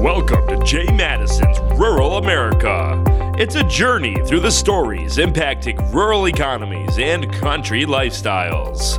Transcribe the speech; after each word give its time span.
Welcome 0.00 0.46
to 0.48 0.56
Jay 0.64 0.86
Madison's 0.90 1.58
Rural 1.78 2.16
America. 2.16 3.04
It's 3.36 3.54
a 3.56 3.62
journey 3.64 4.16
through 4.24 4.40
the 4.40 4.50
stories 4.50 5.18
impacting 5.18 5.92
rural 5.92 6.26
economies 6.26 6.98
and 6.98 7.30
country 7.34 7.84
lifestyles. 7.84 8.96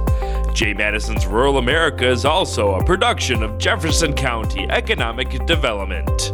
Jay 0.54 0.76
Madison's 0.76 1.26
Rural 1.26 1.58
America 1.58 2.08
is 2.08 2.24
also 2.24 2.76
a 2.76 2.86
production 2.86 3.42
of 3.42 3.58
Jefferson 3.58 4.14
County 4.14 4.70
Economic 4.70 5.44
Development. 5.48 6.34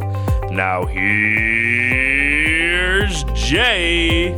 Now, 0.51 0.85
here's 0.85 2.03
Jay. 3.35 4.35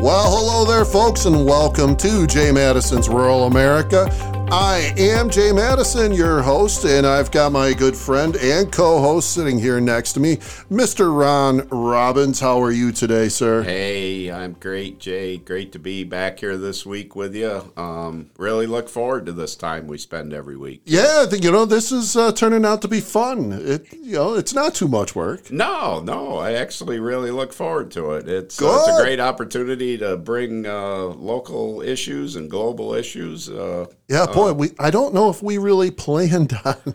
Well, 0.00 0.30
hello 0.30 0.64
there, 0.64 0.84
folks, 0.84 1.24
and 1.24 1.44
welcome 1.44 1.96
to 1.96 2.24
Jay 2.28 2.52
Madison's 2.52 3.08
Rural 3.08 3.46
America. 3.46 4.37
I 4.50 4.94
am 4.96 5.28
Jay 5.28 5.52
Madison, 5.52 6.10
your 6.10 6.40
host, 6.40 6.86
and 6.86 7.06
I've 7.06 7.30
got 7.30 7.52
my 7.52 7.74
good 7.74 7.94
friend 7.94 8.34
and 8.36 8.72
co 8.72 8.98
host 8.98 9.34
sitting 9.34 9.58
here 9.58 9.78
next 9.78 10.14
to 10.14 10.20
me, 10.20 10.36
Mr. 10.70 11.14
Ron 11.14 11.68
Robbins. 11.68 12.40
How 12.40 12.62
are 12.62 12.70
you 12.70 12.90
today, 12.90 13.28
sir? 13.28 13.62
Hey, 13.62 14.32
I'm 14.32 14.54
great, 14.54 15.00
Jay. 15.00 15.36
Great 15.36 15.72
to 15.72 15.78
be 15.78 16.02
back 16.02 16.40
here 16.40 16.56
this 16.56 16.86
week 16.86 17.14
with 17.14 17.36
you. 17.36 17.70
Um, 17.76 18.30
really 18.38 18.66
look 18.66 18.88
forward 18.88 19.26
to 19.26 19.32
this 19.32 19.54
time 19.54 19.86
we 19.86 19.98
spend 19.98 20.32
every 20.32 20.56
week. 20.56 20.80
Yeah, 20.86 21.24
I 21.24 21.26
think, 21.26 21.44
you 21.44 21.52
know, 21.52 21.66
this 21.66 21.92
is 21.92 22.16
uh, 22.16 22.32
turning 22.32 22.64
out 22.64 22.80
to 22.82 22.88
be 22.88 23.00
fun. 23.00 23.52
It, 23.52 23.92
you 23.92 24.14
know, 24.14 24.32
it's 24.34 24.54
not 24.54 24.74
too 24.74 24.88
much 24.88 25.14
work. 25.14 25.50
No, 25.50 26.00
no, 26.00 26.38
I 26.38 26.52
actually 26.52 27.00
really 27.00 27.30
look 27.30 27.52
forward 27.52 27.90
to 27.90 28.12
it. 28.12 28.26
It's, 28.26 28.62
uh, 28.62 28.78
it's 28.80 28.98
a 28.98 29.02
great 29.02 29.20
opportunity 29.20 29.98
to 29.98 30.16
bring 30.16 30.64
uh, 30.64 31.00
local 31.02 31.82
issues 31.82 32.34
and 32.34 32.50
global 32.50 32.94
issues 32.94 33.50
uh, 33.50 33.84
yeah, 34.08 34.24
boy, 34.38 34.52
we 34.52 34.70
I 34.78 34.90
don't 34.90 35.14
know 35.14 35.30
if 35.30 35.42
we 35.42 35.58
really 35.58 35.90
planned 35.90 36.52
on 36.64 36.94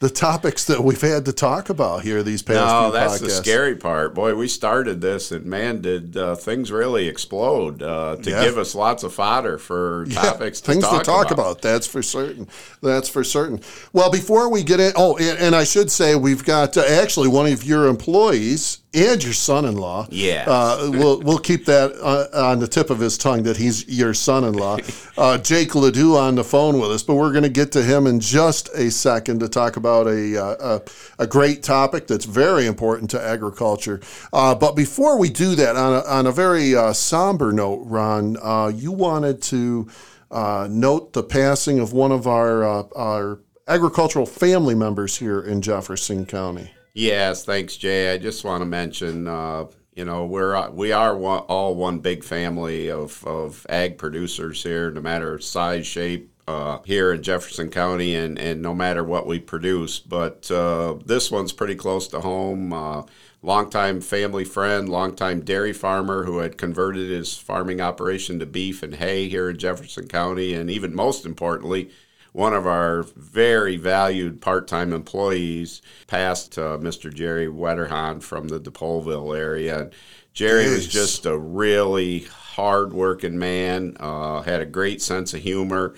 the 0.00 0.08
topics 0.08 0.64
that 0.64 0.82
we've 0.82 1.02
had 1.02 1.26
to 1.26 1.32
talk 1.32 1.68
about 1.68 2.00
here 2.02 2.22
these 2.22 2.40
past 2.42 2.56
no, 2.58 2.90
that's 2.90 3.18
podcasts. 3.18 3.20
the 3.20 3.28
scary 3.30 3.76
part. 3.76 4.14
Boy, 4.14 4.34
we 4.34 4.48
started 4.48 5.02
this, 5.02 5.30
and 5.30 5.44
man, 5.44 5.82
did 5.82 6.16
uh, 6.16 6.36
things 6.36 6.72
really 6.72 7.06
explode 7.06 7.82
uh, 7.82 8.16
to 8.16 8.30
Yeah. 8.30 8.42
give 8.42 8.56
us 8.56 8.74
lots 8.74 9.02
of 9.02 9.12
fodder 9.12 9.58
for 9.58 10.06
Yeah, 10.08 10.22
topics 10.22 10.62
to 10.62 10.72
things 10.72 10.84
talk 10.84 11.00
to 11.00 11.04
talk 11.04 11.26
about. 11.30 11.38
about. 11.50 11.60
That's 11.62 11.86
for 11.86 12.02
certain. 12.02 12.48
That's 12.82 13.10
for 13.10 13.22
certain. 13.22 13.60
Well, 13.92 14.10
before 14.10 14.48
we 14.50 14.62
get 14.62 14.80
in, 14.80 14.92
oh, 14.96 15.18
and, 15.18 15.38
and 15.38 15.54
I 15.54 15.64
should 15.64 15.90
say 15.90 16.14
we've 16.14 16.46
got 16.46 16.78
uh, 16.78 16.80
actually 16.88 17.28
one 17.28 17.52
of 17.52 17.62
your 17.62 17.86
employees 17.86 18.78
and 18.92 19.22
your 19.22 19.32
son-in-law. 19.32 20.08
Yeah, 20.10 20.44
Uh, 20.48 20.90
we'll 20.92 21.20
we'll 21.20 21.38
keep 21.38 21.64
that 21.66 21.92
uh, 22.00 22.26
on 22.50 22.58
the 22.58 22.66
tip 22.66 22.90
of 22.90 22.98
his 22.98 23.16
tongue 23.16 23.44
that 23.44 23.56
he's 23.56 23.88
your 23.88 24.14
son-in-law, 24.14 24.78
uh, 25.18 25.38
Jake 25.38 25.74
Ledoux, 25.74 26.16
on 26.16 26.34
the 26.34 26.44
phone 26.44 26.80
with 26.80 26.90
us. 26.90 27.02
But 27.02 27.14
we're 27.14 27.30
going 27.32 27.44
to 27.44 27.48
get 27.48 27.72
to 27.72 27.82
him 27.82 28.06
in 28.06 28.20
just 28.20 28.68
a 28.74 28.90
second 28.90 29.40
to 29.40 29.48
talk 29.48 29.76
about 29.76 30.06
a 30.06 30.36
uh, 30.36 30.80
a, 31.18 31.22
a 31.22 31.26
great 31.26 31.62
topic 31.62 32.06
that's 32.06 32.24
very 32.24 32.66
important 32.66 33.10
to 33.10 33.20
agriculture. 33.22 34.00
Uh, 34.32 34.54
but 34.54 34.74
before 34.74 35.18
we 35.18 35.30
do 35.30 35.54
that, 35.54 35.76
on 35.76 35.92
a, 35.94 36.00
on 36.06 36.26
a 36.26 36.32
very 36.32 36.74
uh, 36.74 36.92
somber 36.92 37.52
note, 37.52 37.82
Ron, 37.86 38.36
uh, 38.42 38.72
you 38.74 38.90
wanted 38.92 39.40
to 39.42 39.88
uh, 40.30 40.66
note 40.70 41.12
the 41.12 41.22
passing 41.22 41.78
of 41.78 41.92
one 41.92 42.12
of 42.12 42.26
our 42.26 42.64
uh, 42.64 42.82
our 42.96 43.40
agricultural 43.68 44.26
family 44.26 44.74
members 44.74 45.18
here 45.18 45.40
in 45.40 45.62
Jefferson 45.62 46.26
County. 46.26 46.72
Yes, 46.92 47.44
thanks, 47.44 47.76
Jay. 47.76 48.12
I 48.12 48.18
just 48.18 48.44
want 48.44 48.62
to 48.62 48.66
mention, 48.66 49.28
uh, 49.28 49.66
you 49.94 50.04
know, 50.04 50.26
we're 50.26 50.56
uh, 50.56 50.70
we 50.70 50.92
are 50.92 51.16
one, 51.16 51.40
all 51.40 51.74
one 51.76 52.00
big 52.00 52.24
family 52.24 52.90
of, 52.90 53.24
of 53.24 53.64
ag 53.68 53.96
producers 53.96 54.62
here, 54.62 54.90
no 54.90 55.00
matter 55.00 55.38
size, 55.38 55.86
shape, 55.86 56.32
uh, 56.48 56.78
here 56.84 57.12
in 57.12 57.22
Jefferson 57.22 57.70
County, 57.70 58.16
and, 58.16 58.38
and 58.38 58.60
no 58.60 58.74
matter 58.74 59.04
what 59.04 59.26
we 59.26 59.38
produce. 59.38 60.00
But 60.00 60.50
uh, 60.50 60.96
this 61.06 61.30
one's 61.30 61.52
pretty 61.52 61.76
close 61.76 62.08
to 62.08 62.20
home. 62.20 62.72
Uh, 62.72 63.02
longtime 63.42 64.00
family 64.00 64.44
friend, 64.44 64.88
longtime 64.88 65.42
dairy 65.42 65.72
farmer 65.72 66.24
who 66.24 66.38
had 66.38 66.58
converted 66.58 67.08
his 67.08 67.36
farming 67.38 67.80
operation 67.80 68.40
to 68.40 68.46
beef 68.46 68.82
and 68.82 68.96
hay 68.96 69.28
here 69.28 69.48
in 69.48 69.58
Jefferson 69.58 70.08
County, 70.08 70.54
and 70.54 70.68
even 70.68 70.94
most 70.94 71.24
importantly, 71.24 71.90
one 72.32 72.54
of 72.54 72.66
our 72.66 73.02
very 73.16 73.76
valued 73.76 74.40
part-time 74.40 74.92
employees 74.92 75.82
passed 76.06 76.58
uh, 76.58 76.78
Mr. 76.78 77.12
Gerry 77.12 77.48
Wetterhahn 77.48 78.20
from 78.20 78.48
the 78.48 78.60
Depauville 78.60 79.36
area. 79.36 79.80
And 79.80 79.92
Gerry 80.32 80.68
was 80.70 80.86
just 80.86 81.26
a 81.26 81.36
really 81.36 82.20
hard-working 82.20 83.38
man, 83.38 83.96
uh, 83.98 84.42
had 84.42 84.60
a 84.60 84.66
great 84.66 85.02
sense 85.02 85.34
of 85.34 85.40
humor, 85.40 85.94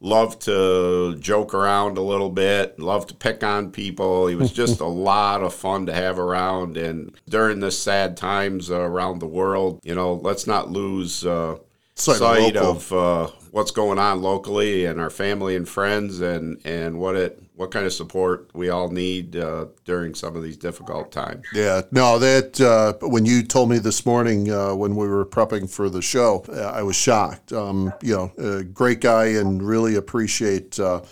loved 0.00 0.42
to 0.42 1.14
joke 1.16 1.54
around 1.54 1.96
a 1.98 2.02
little 2.02 2.30
bit, 2.30 2.78
loved 2.78 3.08
to 3.08 3.14
pick 3.14 3.42
on 3.42 3.70
people. 3.70 4.26
He 4.26 4.34
was 4.34 4.52
just 4.52 4.80
a 4.80 4.86
lot 4.86 5.42
of 5.42 5.54
fun 5.54 5.86
to 5.86 5.94
have 5.94 6.18
around. 6.18 6.76
And 6.76 7.14
during 7.28 7.60
this 7.60 7.78
sad 7.78 8.16
times 8.16 8.70
uh, 8.70 8.80
around 8.80 9.18
the 9.20 9.26
world, 9.26 9.80
you 9.82 9.94
know, 9.94 10.14
let's 10.14 10.46
not 10.46 10.70
lose 10.70 11.24
uh, 11.24 11.56
Sight 11.94 12.12
of 12.14 12.18
sight 12.18 12.54
local. 12.54 12.70
of 12.70 12.92
uh, 12.92 13.30
what's 13.50 13.70
going 13.70 13.98
on 13.98 14.22
locally 14.22 14.84
and 14.86 15.00
our 15.00 15.10
family 15.10 15.56
and 15.56 15.68
friends 15.68 16.20
and, 16.20 16.60
and 16.64 16.98
what 16.98 17.16
it 17.16 17.42
what 17.60 17.70
kind 17.70 17.84
of 17.84 17.92
support 17.92 18.48
we 18.54 18.70
all 18.70 18.88
need 18.88 19.36
uh, 19.36 19.66
during 19.84 20.14
some 20.14 20.34
of 20.34 20.42
these 20.42 20.56
difficult 20.56 21.12
times. 21.12 21.44
Yeah, 21.52 21.82
no, 21.90 22.18
that 22.18 22.58
uh, 22.58 22.94
when 23.06 23.26
you 23.26 23.42
told 23.42 23.68
me 23.68 23.78
this 23.78 24.06
morning 24.06 24.50
uh, 24.50 24.74
when 24.74 24.96
we 24.96 25.06
were 25.06 25.26
prepping 25.26 25.68
for 25.68 25.90
the 25.90 26.00
show, 26.00 26.42
uh, 26.48 26.58
I 26.58 26.82
was 26.82 26.96
shocked. 26.96 27.52
Um, 27.52 27.92
you 28.00 28.16
know, 28.16 28.62
great 28.72 29.02
guy, 29.02 29.26
and 29.26 29.62
really 29.62 29.96
appreciate 29.96 30.80
uh, 30.80 31.02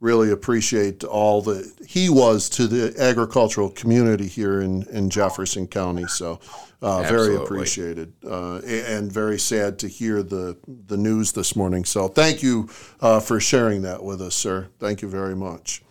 really 0.00 0.30
appreciate 0.30 1.02
all 1.04 1.42
that 1.42 1.72
he 1.86 2.08
was 2.08 2.48
to 2.50 2.66
the 2.66 2.94
agricultural 3.00 3.70
community 3.70 4.26
here 4.26 4.60
in 4.60 4.84
in 4.88 5.10
Jefferson 5.10 5.66
County. 5.66 6.06
So. 6.06 6.40
Uh, 6.80 7.02
very 7.02 7.34
appreciated, 7.34 8.12
uh, 8.24 8.58
and 8.58 9.10
very 9.10 9.36
sad 9.36 9.80
to 9.80 9.88
hear 9.88 10.22
the 10.22 10.56
the 10.86 10.96
news 10.96 11.32
this 11.32 11.56
morning. 11.56 11.84
So, 11.84 12.06
thank 12.06 12.40
you 12.40 12.68
uh, 13.00 13.18
for 13.18 13.40
sharing 13.40 13.82
that 13.82 14.04
with 14.04 14.22
us, 14.22 14.36
sir. 14.36 14.68
Thank 14.78 15.02
you 15.02 15.08
very 15.08 15.34
much. 15.34 15.82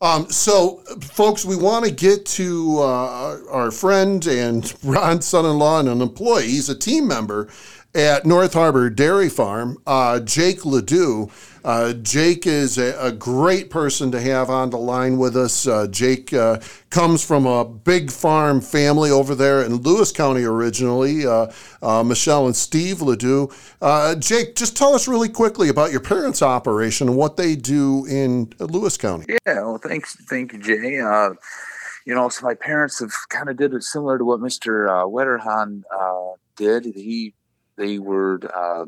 Um, 0.00 0.28
so, 0.30 0.82
folks, 1.00 1.44
we 1.46 1.56
want 1.56 1.86
to 1.86 1.90
get 1.90 2.26
to 2.26 2.78
uh, 2.80 3.38
our 3.50 3.70
friend 3.70 4.26
and 4.26 4.74
Ron's 4.84 5.24
son-in-law 5.24 5.80
and 5.80 5.88
an 5.88 6.02
employee. 6.02 6.48
He's 6.48 6.68
a 6.68 6.74
team 6.74 7.08
member 7.08 7.48
at 7.94 8.26
North 8.26 8.54
Harbor 8.54 8.90
Dairy 8.90 9.28
Farm, 9.28 9.78
uh, 9.86 10.20
Jake 10.20 10.64
Ledoux. 10.64 11.30
Uh, 11.64 11.94
Jake 11.94 12.46
is 12.46 12.76
a, 12.76 12.94
a 13.00 13.10
great 13.10 13.70
person 13.70 14.10
to 14.12 14.20
have 14.20 14.50
on 14.50 14.70
the 14.70 14.76
line 14.76 15.16
with 15.16 15.36
us. 15.36 15.66
Uh, 15.66 15.86
Jake 15.86 16.32
uh, 16.32 16.60
comes 16.90 17.24
from 17.24 17.46
a 17.46 17.64
big 17.64 18.10
farm 18.10 18.60
family 18.60 19.10
over 19.10 19.34
there 19.34 19.62
in 19.62 19.76
Lewis 19.76 20.12
County 20.12 20.44
originally. 20.44 21.26
Uh, 21.26 21.50
uh, 21.80 22.02
Michelle 22.02 22.46
and 22.46 22.56
Steve 22.56 23.00
Ledoux. 23.00 23.48
Jake, 24.18 24.56
just 24.56 24.76
tell 24.76 24.94
us 24.94 25.08
really 25.08 25.28
quickly 25.28 25.68
about 25.68 25.90
your 25.90 26.00
parents' 26.00 26.42
operation 26.42 27.08
and 27.08 27.16
what 27.16 27.36
they 27.36 27.56
do 27.56 28.04
in 28.06 28.52
Lewis 28.58 28.98
County. 28.98 29.24
Yeah, 29.46 29.62
well, 29.62 29.78
thanks, 29.78 30.16
thank 30.28 30.52
you, 30.52 30.58
Jay. 30.58 31.00
You 32.06 32.14
know, 32.14 32.28
so 32.28 32.44
my 32.44 32.52
parents 32.52 33.00
have 33.00 33.12
kind 33.30 33.48
of 33.48 33.56
did 33.56 33.72
it 33.72 33.82
similar 33.82 34.18
to 34.18 34.24
what 34.26 34.38
Mister 34.38 34.90
uh, 34.90 35.06
Wetterhahn 35.06 35.84
uh, 35.90 36.32
did. 36.54 36.84
He, 36.84 37.32
they 37.76 37.98
were 37.98 38.40
uh, 38.54 38.86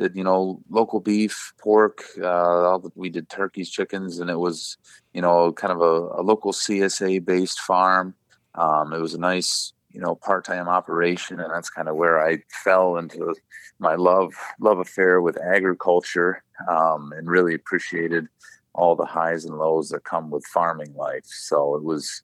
did 0.00 0.16
you 0.16 0.24
know 0.24 0.60
local 0.68 1.00
beef, 1.00 1.52
pork. 1.58 2.02
Uh, 2.18 2.26
all 2.26 2.78
the, 2.78 2.90
we 2.94 3.10
did 3.10 3.28
turkeys, 3.28 3.70
chickens, 3.70 4.18
and 4.18 4.30
it 4.30 4.38
was 4.38 4.78
you 5.12 5.22
know 5.22 5.52
kind 5.52 5.72
of 5.72 5.80
a, 5.80 6.20
a 6.20 6.22
local 6.22 6.52
CSA 6.52 7.24
based 7.24 7.60
farm. 7.60 8.14
Um, 8.54 8.92
it 8.92 9.00
was 9.00 9.14
a 9.14 9.18
nice 9.18 9.72
you 9.90 10.00
know 10.00 10.14
part 10.14 10.44
time 10.44 10.68
operation, 10.68 11.40
and 11.40 11.52
that's 11.52 11.70
kind 11.70 11.88
of 11.88 11.96
where 11.96 12.24
I 12.24 12.38
fell 12.64 12.96
into 12.96 13.34
my 13.78 13.94
love 13.94 14.32
love 14.58 14.78
affair 14.78 15.20
with 15.20 15.38
agriculture, 15.38 16.42
um, 16.68 17.12
and 17.16 17.28
really 17.28 17.54
appreciated 17.54 18.26
all 18.72 18.96
the 18.96 19.04
highs 19.04 19.44
and 19.44 19.58
lows 19.58 19.90
that 19.90 20.04
come 20.04 20.30
with 20.30 20.46
farming 20.46 20.94
life. 20.94 21.26
So 21.26 21.74
it 21.74 21.82
was 21.82 22.22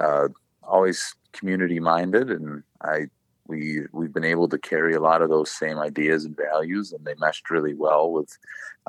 uh, 0.00 0.28
always 0.62 1.14
community 1.32 1.80
minded, 1.80 2.30
and 2.30 2.62
I 2.82 3.06
we 3.48 3.82
we've 3.92 4.12
been 4.12 4.24
able 4.24 4.48
to 4.48 4.58
carry 4.58 4.94
a 4.94 5.00
lot 5.00 5.22
of 5.22 5.28
those 5.28 5.50
same 5.50 5.78
ideas 5.78 6.24
and 6.24 6.36
values, 6.36 6.92
and 6.92 7.04
they 7.04 7.14
meshed 7.18 7.50
really 7.50 7.74
well 7.74 8.10
with 8.12 8.36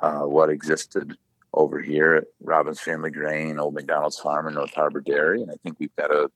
uh, 0.02 0.22
what 0.22 0.50
existed 0.50 1.18
over 1.54 1.82
here 1.82 2.16
at 2.16 2.26
Robbins 2.42 2.80
Family 2.80 3.10
Grain, 3.10 3.60
Old 3.60 3.74
McDonald's 3.74 4.20
Farm, 4.20 4.48
and 4.48 4.56
North 4.56 4.74
Harbor 4.74 5.02
Dairy. 5.02 5.42
And 5.42 5.52
I 5.52 5.56
think 5.64 5.78
we've 5.80 5.96
got 5.96 6.12
a 6.12 6.30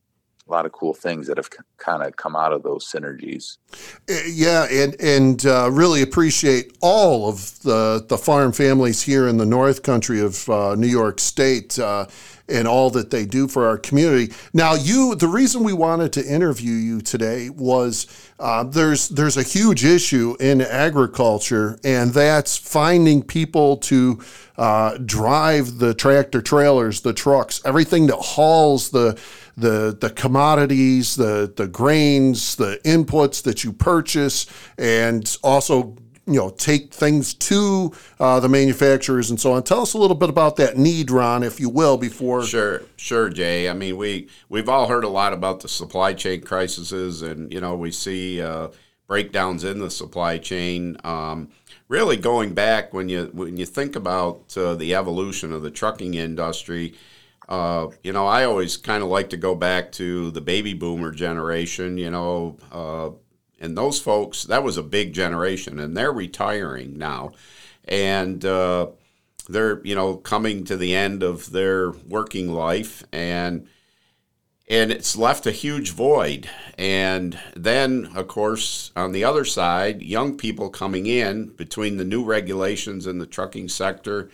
lot 0.47 0.65
of 0.65 0.71
cool 0.71 0.93
things 0.93 1.27
that 1.27 1.37
have 1.37 1.49
kind 1.77 2.03
of 2.03 2.15
come 2.15 2.35
out 2.35 2.53
of 2.53 2.63
those 2.63 2.85
synergies. 2.85 3.57
Uh, 4.09 4.19
Yeah, 4.27 4.67
and 4.69 4.95
and 4.99 5.45
uh, 5.45 5.69
really 5.71 6.01
appreciate 6.01 6.77
all 6.81 7.29
of 7.29 7.59
the 7.61 8.05
the 8.07 8.17
farm 8.17 8.51
families 8.51 9.01
here 9.01 9.27
in 9.27 9.37
the 9.37 9.45
North 9.45 9.83
Country 9.83 10.19
of 10.21 10.47
uh, 10.49 10.75
New 10.75 10.87
York 10.87 11.19
State. 11.19 11.79
And 12.51 12.67
all 12.67 12.89
that 12.91 13.09
they 13.09 13.25
do 13.25 13.47
for 13.47 13.65
our 13.65 13.77
community. 13.77 14.33
Now, 14.53 14.73
you, 14.73 15.15
the 15.15 15.27
reason 15.27 15.63
we 15.63 15.73
wanted 15.73 16.11
to 16.13 16.25
interview 16.25 16.73
you 16.73 17.01
today 17.01 17.49
was 17.49 18.07
uh, 18.39 18.63
there's 18.63 19.09
there's 19.09 19.37
a 19.37 19.43
huge 19.43 19.85
issue 19.85 20.35
in 20.39 20.61
agriculture, 20.61 21.79
and 21.83 22.11
that's 22.11 22.57
finding 22.57 23.23
people 23.23 23.77
to 23.77 24.19
uh, 24.57 24.97
drive 25.05 25.77
the 25.77 25.93
tractor 25.93 26.41
trailers, 26.41 27.01
the 27.01 27.13
trucks, 27.13 27.61
everything 27.65 28.07
that 28.07 28.17
hauls 28.17 28.89
the 28.89 29.19
the 29.57 29.95
the 29.99 30.09
commodities, 30.09 31.15
the 31.15 31.53
the 31.55 31.67
grains, 31.67 32.55
the 32.55 32.79
inputs 32.83 33.43
that 33.43 33.63
you 33.63 33.73
purchase, 33.73 34.45
and 34.77 35.37
also 35.43 35.95
you 36.27 36.35
know 36.35 36.49
take 36.49 36.93
things 36.93 37.33
to 37.33 37.91
uh, 38.19 38.39
the 38.39 38.49
manufacturers 38.49 39.29
and 39.29 39.39
so 39.39 39.53
on. 39.53 39.63
Tell 39.63 39.81
us 39.81 39.93
a 39.93 39.97
little 39.97 40.15
bit 40.15 40.29
about 40.29 40.55
that 40.57 40.77
need, 40.77 41.09
Ron, 41.09 41.43
if 41.43 41.59
you 41.59 41.69
will, 41.69 41.97
before. 41.97 42.43
Sure, 42.43 42.83
sure, 42.95 43.29
Jay. 43.29 43.69
I 43.69 43.73
mean, 43.73 43.97
we 43.97 44.29
we've 44.49 44.69
all 44.69 44.87
heard 44.87 45.03
a 45.03 45.09
lot 45.09 45.33
about 45.33 45.61
the 45.61 45.67
supply 45.67 46.13
chain 46.13 46.41
crises, 46.41 47.21
and 47.21 47.51
you 47.51 47.59
know 47.59 47.75
we 47.75 47.91
see 47.91 48.41
uh, 48.41 48.69
breakdowns 49.07 49.63
in 49.63 49.79
the 49.79 49.89
supply 49.89 50.37
chain. 50.37 50.97
Um, 51.03 51.49
really, 51.87 52.17
going 52.17 52.53
back 52.53 52.93
when 52.93 53.09
you 53.09 53.29
when 53.33 53.57
you 53.57 53.65
think 53.65 53.95
about 53.95 54.55
uh, 54.55 54.75
the 54.75 54.95
evolution 54.95 55.51
of 55.51 55.61
the 55.61 55.71
trucking 55.71 56.13
industry. 56.13 56.93
Uh, 57.49 57.89
you 58.01 58.13
know, 58.13 58.27
I 58.27 58.45
always 58.45 58.77
kind 58.77 59.03
of 59.03 59.09
like 59.09 59.31
to 59.31 59.37
go 59.37 59.55
back 59.55 59.91
to 59.93 60.31
the 60.31 60.39
baby 60.39 60.73
boomer 60.73 61.11
generation. 61.11 61.97
You 61.97 62.09
know, 62.09 62.57
uh, 62.71 63.09
and 63.61 63.77
those 63.77 64.01
folks 64.01 64.43
that 64.45 64.63
was 64.63 64.75
a 64.75 64.83
big 64.83 65.13
generation 65.13 65.79
and 65.79 65.95
they're 65.95 66.11
retiring 66.11 66.97
now. 66.97 67.31
And 67.85 68.43
uh, 68.43 68.87
they're 69.47 69.85
you 69.85 69.95
know 69.95 70.17
coming 70.17 70.65
to 70.65 70.75
the 70.75 70.93
end 70.95 71.23
of 71.23 71.51
their 71.51 71.91
working 71.91 72.51
life 72.51 73.03
and 73.13 73.67
and 74.67 74.89
it's 74.89 75.17
left 75.17 75.45
a 75.45 75.51
huge 75.51 75.91
void. 75.91 76.49
And 76.77 77.37
then 77.55 78.11
of 78.15 78.27
course 78.27 78.91
on 78.95 79.11
the 79.11 79.23
other 79.23 79.45
side 79.45 80.01
young 80.01 80.37
people 80.37 80.69
coming 80.69 81.05
in 81.05 81.49
between 81.49 81.97
the 81.97 82.05
new 82.05 82.23
regulations 82.23 83.05
in 83.05 83.19
the 83.19 83.27
trucking 83.27 83.69
sector 83.69 84.29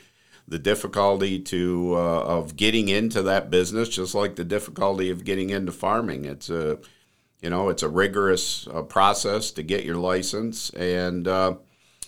the 0.48 0.60
difficulty 0.60 1.38
to 1.38 1.94
uh, 1.98 2.24
of 2.24 2.56
getting 2.56 2.88
into 2.88 3.22
that 3.22 3.50
business 3.50 3.90
just 3.90 4.16
like 4.16 4.38
the 4.38 4.46
difficulty 4.46 5.10
of 5.10 5.26
getting 5.26 5.50
into 5.50 5.74
farming. 5.74 6.24
It's 6.24 6.50
a 6.50 6.80
you 7.42 7.50
know, 7.50 7.70
it's 7.70 7.84
a 7.84 7.90
rigorous 7.90 8.68
uh, 8.68 8.82
process 8.82 9.52
to 9.52 9.64
get 9.64 9.86
your 9.86 9.98
license. 9.98 10.70
And 10.72 11.28
uh, 11.28 11.56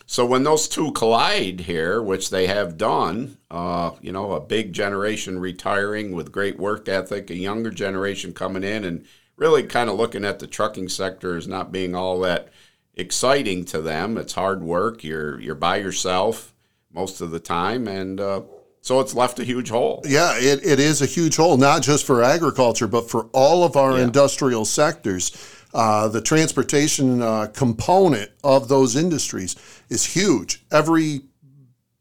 so 0.06 0.26
when 0.26 0.44
those 0.44 0.68
two 0.68 0.92
collide 0.92 1.62
here, 1.62 2.02
which 2.02 2.30
they 2.31 2.48
have 2.48 2.78
done, 2.78 3.38
uh, 3.52 3.92
you 4.02 4.12
know, 4.12 4.31
a 4.31 4.40
big 4.40 4.74
generation 4.74 5.40
retiring 5.40 6.14
with 6.14 6.31
great 6.31 6.58
work 6.58 6.90
ethic, 6.90 7.30
a 7.30 7.36
younger 7.36 7.70
generation 7.70 8.34
coming 8.34 8.64
in 8.64 8.84
and 8.84 9.06
really 9.36 9.64
kind 9.64 9.90
of 9.90 9.98
looking 9.98 10.26
at 10.26 10.40
the 10.40 10.48
trucking 10.48 10.90
sector 10.90 11.38
as 11.38 11.48
not 11.48 11.72
being 11.72 11.96
all 11.96 12.20
that 12.22 12.50
exciting 12.96 13.66
to 13.66 13.81
them. 13.81 14.18
It's 14.18 14.34
hard 14.34 14.64
work. 14.64 15.04
You're 15.04 15.40
you're 15.40 15.56
by 15.56 15.78
yourself 15.78 16.54
most 16.92 17.22
of 17.22 17.31
the 17.31 17.40
time, 17.40 17.88
and 17.88 18.20
uh, 18.20 18.42
so 18.81 19.00
it's 19.00 19.14
left 19.14 19.40
a 19.40 19.44
huge 19.44 19.70
hole. 19.70 20.02
Yeah, 20.06 20.34
it, 20.36 20.66
it 20.66 20.80
is 20.80 21.02
a 21.02 21.06
huge 21.06 21.36
hole, 21.36 21.58
not 21.58 21.81
just 21.81 22.06
for 22.06 22.24
agriculture, 22.24 22.88
but 22.88 23.10
for 23.10 23.24
all 23.34 23.64
of 23.64 23.76
our 23.76 23.98
yeah. 23.98 24.04
industrial 24.04 24.66
sectors. 24.66 25.31
Uh, 25.74 26.08
the 26.08 26.22
transportation 26.22 27.22
uh, 27.22 27.48
component 27.54 28.31
of 28.44 28.68
those 28.70 28.96
industries 28.96 29.56
is 29.90 30.04
huge. 30.04 30.64
Every 30.72 31.22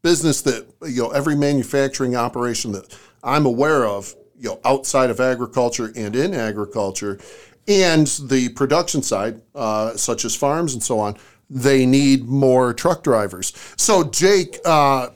business 0.01 0.41
that, 0.41 0.65
you 0.87 1.03
know, 1.03 1.09
every 1.11 1.35
manufacturing 1.35 2.15
operation 2.15 2.71
that 2.71 2.97
I'm 3.23 3.45
aware 3.45 3.85
of, 3.85 4.15
you 4.37 4.49
know, 4.49 4.59
outside 4.65 5.09
of 5.09 5.19
agriculture 5.19 5.91
and 5.95 6.15
in 6.15 6.33
agriculture, 6.33 7.19
and 7.67 8.07
the 8.07 8.49
production 8.49 9.03
side, 9.03 9.41
uh, 9.53 9.95
such 9.95 10.25
as 10.25 10.35
farms 10.35 10.73
and 10.73 10.81
so 10.81 10.99
on, 10.99 11.17
they 11.49 11.85
need 11.85 12.25
more 12.25 12.73
truck 12.73 13.03
drivers. 13.03 13.53
So, 13.75 14.03
Jake, 14.03 14.59
uh, 14.65 15.09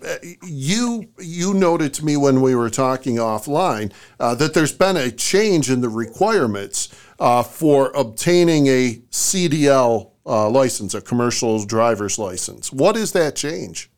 you 0.43 1.07
you 1.19 1.53
noted 1.53 1.93
to 1.95 2.05
me 2.05 2.17
when 2.17 2.41
we 2.41 2.55
were 2.55 2.69
talking 2.69 3.17
offline 3.17 3.91
uh, 4.19 4.35
that 4.35 4.53
there's 4.53 4.71
been 4.71 4.97
a 4.97 5.11
change 5.11 5.69
in 5.69 5.81
the 5.81 5.89
requirements 5.89 6.89
uh, 7.19 7.43
for 7.43 7.91
obtaining 7.95 8.67
a 8.67 9.01
CDL 9.11 10.11
uh, 10.25 10.49
license, 10.49 10.93
a 10.93 11.01
commercial 11.01 11.63
driver's 11.65 12.17
license. 12.17 12.71
What 12.71 12.97
is 12.97 13.11
that 13.11 13.35
change? 13.35 13.91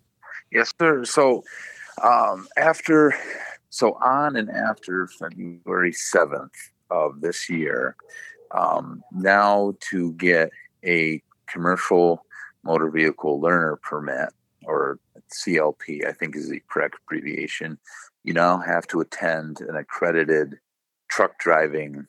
Yes, 0.51 0.73
sir. 0.79 1.05
So, 1.05 1.43
um, 2.03 2.47
after, 2.57 3.13
so 3.69 3.93
on 4.03 4.35
and 4.35 4.49
after 4.49 5.07
February 5.07 5.93
seventh 5.93 6.53
of 6.89 7.21
this 7.21 7.49
year, 7.49 7.95
um, 8.51 9.03
now 9.11 9.75
to 9.91 10.13
get 10.13 10.49
a 10.83 11.21
commercial 11.47 12.24
motor 12.65 12.89
vehicle 12.89 13.39
learner 13.39 13.77
permit 13.77 14.29
or 14.65 14.99
CLP, 15.31 16.05
I 16.05 16.11
think 16.11 16.35
is 16.35 16.49
the 16.49 16.61
correct 16.69 16.97
abbreviation, 17.05 17.77
you 18.23 18.33
now 18.33 18.57
have 18.59 18.87
to 18.87 18.99
attend 19.01 19.61
an 19.61 19.75
accredited 19.75 20.57
truck 21.07 21.37
driving 21.39 22.07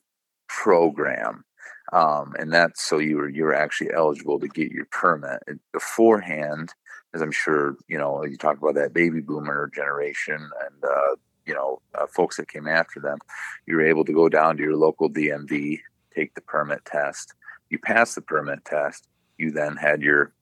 program. 0.49 1.45
Um, 1.93 2.35
and 2.39 2.53
that's 2.53 2.83
so 2.83 2.99
you're 2.99 3.29
you're 3.29 3.55
actually 3.55 3.93
eligible 3.93 4.41
to 4.41 4.49
get 4.49 4.73
your 4.73 4.87
permit 4.87 5.41
beforehand, 5.73 6.73
as 7.15 7.23
I'm 7.23 7.31
sure 7.31 7.77
you 7.87 7.97
know. 7.97 8.25
You 8.25 8.37
talk 8.37 8.59
about 8.59 8.75
that 8.75 8.93
baby 8.93 9.21
boomer 9.21 9.71
generation 9.73 10.35
and 10.35 10.85
uh, 10.85 11.17
you 11.45 11.55
know 11.55 11.81
uh, 11.95 12.07
folks 12.09 12.39
that 12.39 12.49
came 12.49 12.67
after 12.67 12.99
them. 12.99 13.19
You're 13.67 13.87
able 13.87 14.05
to 14.05 14.13
go 14.13 14.29
down 14.29 14.57
to 14.57 14.65
your 14.65 14.75
local 14.75 15.09
DMV, 15.09 15.79
take 16.13 16.35
the 16.35 16.41
permit 16.41 16.85
test. 16.85 17.35
You 17.71 17.79
pass 17.79 18.17
the 18.17 18.21
permit 18.21 18.65
test. 18.65 19.07
You 19.39 19.53
then 19.53 19.77
had 19.77 20.03
your 20.03 20.33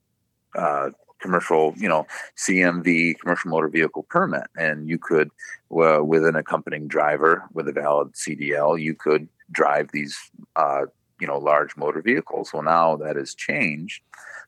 uh, 0.55 0.91
commercial, 1.21 1.73
you 1.77 1.89
know, 1.89 2.07
CMV, 2.37 3.19
commercial 3.19 3.51
motor 3.51 3.69
vehicle 3.69 4.05
permit, 4.05 4.47
and 4.59 4.89
you 4.89 4.99
could, 4.99 5.31
uh, 5.71 6.01
with 6.05 6.25
an 6.25 6.37
accompanying 6.37 6.87
driver 6.87 7.45
with 7.53 7.69
a 7.69 7.73
valid 7.73 8.13
CDL, 8.13 8.81
you 8.81 8.95
could 8.95 9.29
drive 9.51 9.89
these, 9.93 10.19
uh, 10.57 10.83
you 11.21 11.27
know, 11.27 11.39
large 11.39 11.77
motor 11.77 12.03
vehicles. 12.03 12.53
Well, 12.53 12.63
now 12.63 12.97
that 12.97 13.17
has 13.17 13.35
changed, 13.35 14.03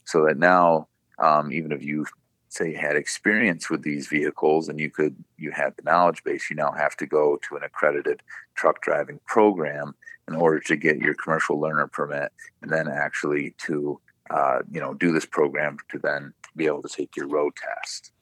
so 0.05 0.27
that 0.27 0.39
now, 0.39 0.89
um, 1.19 1.51
even 1.53 1.73
if 1.73 1.83
you 1.83 2.05
say 2.49 2.75
had 2.75 2.97
experience 2.97 3.69
with 3.69 3.83
these 3.83 4.07
vehicles 4.07 4.69
and 4.69 4.81
you 4.81 4.91
could 4.91 5.15
you 5.37 5.51
had 5.51 5.75
the 5.77 5.83
knowledge 5.83 6.23
base 6.25 6.49
you 6.49 6.57
now 6.57 6.73
have 6.73 6.97
to 6.97 7.07
go 7.07 7.39
to 7.43 7.57
an 7.57 7.63
accredited 7.63 8.23
truck 8.55 8.81
driving 8.81 9.21
program 9.27 9.95
in 10.29 10.35
order 10.35 10.59
to 10.59 10.77
get 10.77 10.99
your 10.99 11.15
commercial 11.15 11.61
learner 11.61 11.87
permit 11.87 12.33
and 12.63 12.71
then 12.71 12.89
actually 12.89 13.55
to 13.59 14.01
uh, 14.31 14.61
you 14.71 14.81
know, 14.81 14.95
do 14.95 15.13
this 15.13 15.27
program 15.27 15.79
to 15.91 15.99
then 15.99 16.33
be 16.57 16.67
able 16.67 16.83
to 16.83 16.89
take 16.89 17.17
your 17.17 17.29
road 17.29 17.53
test. 17.57 18.13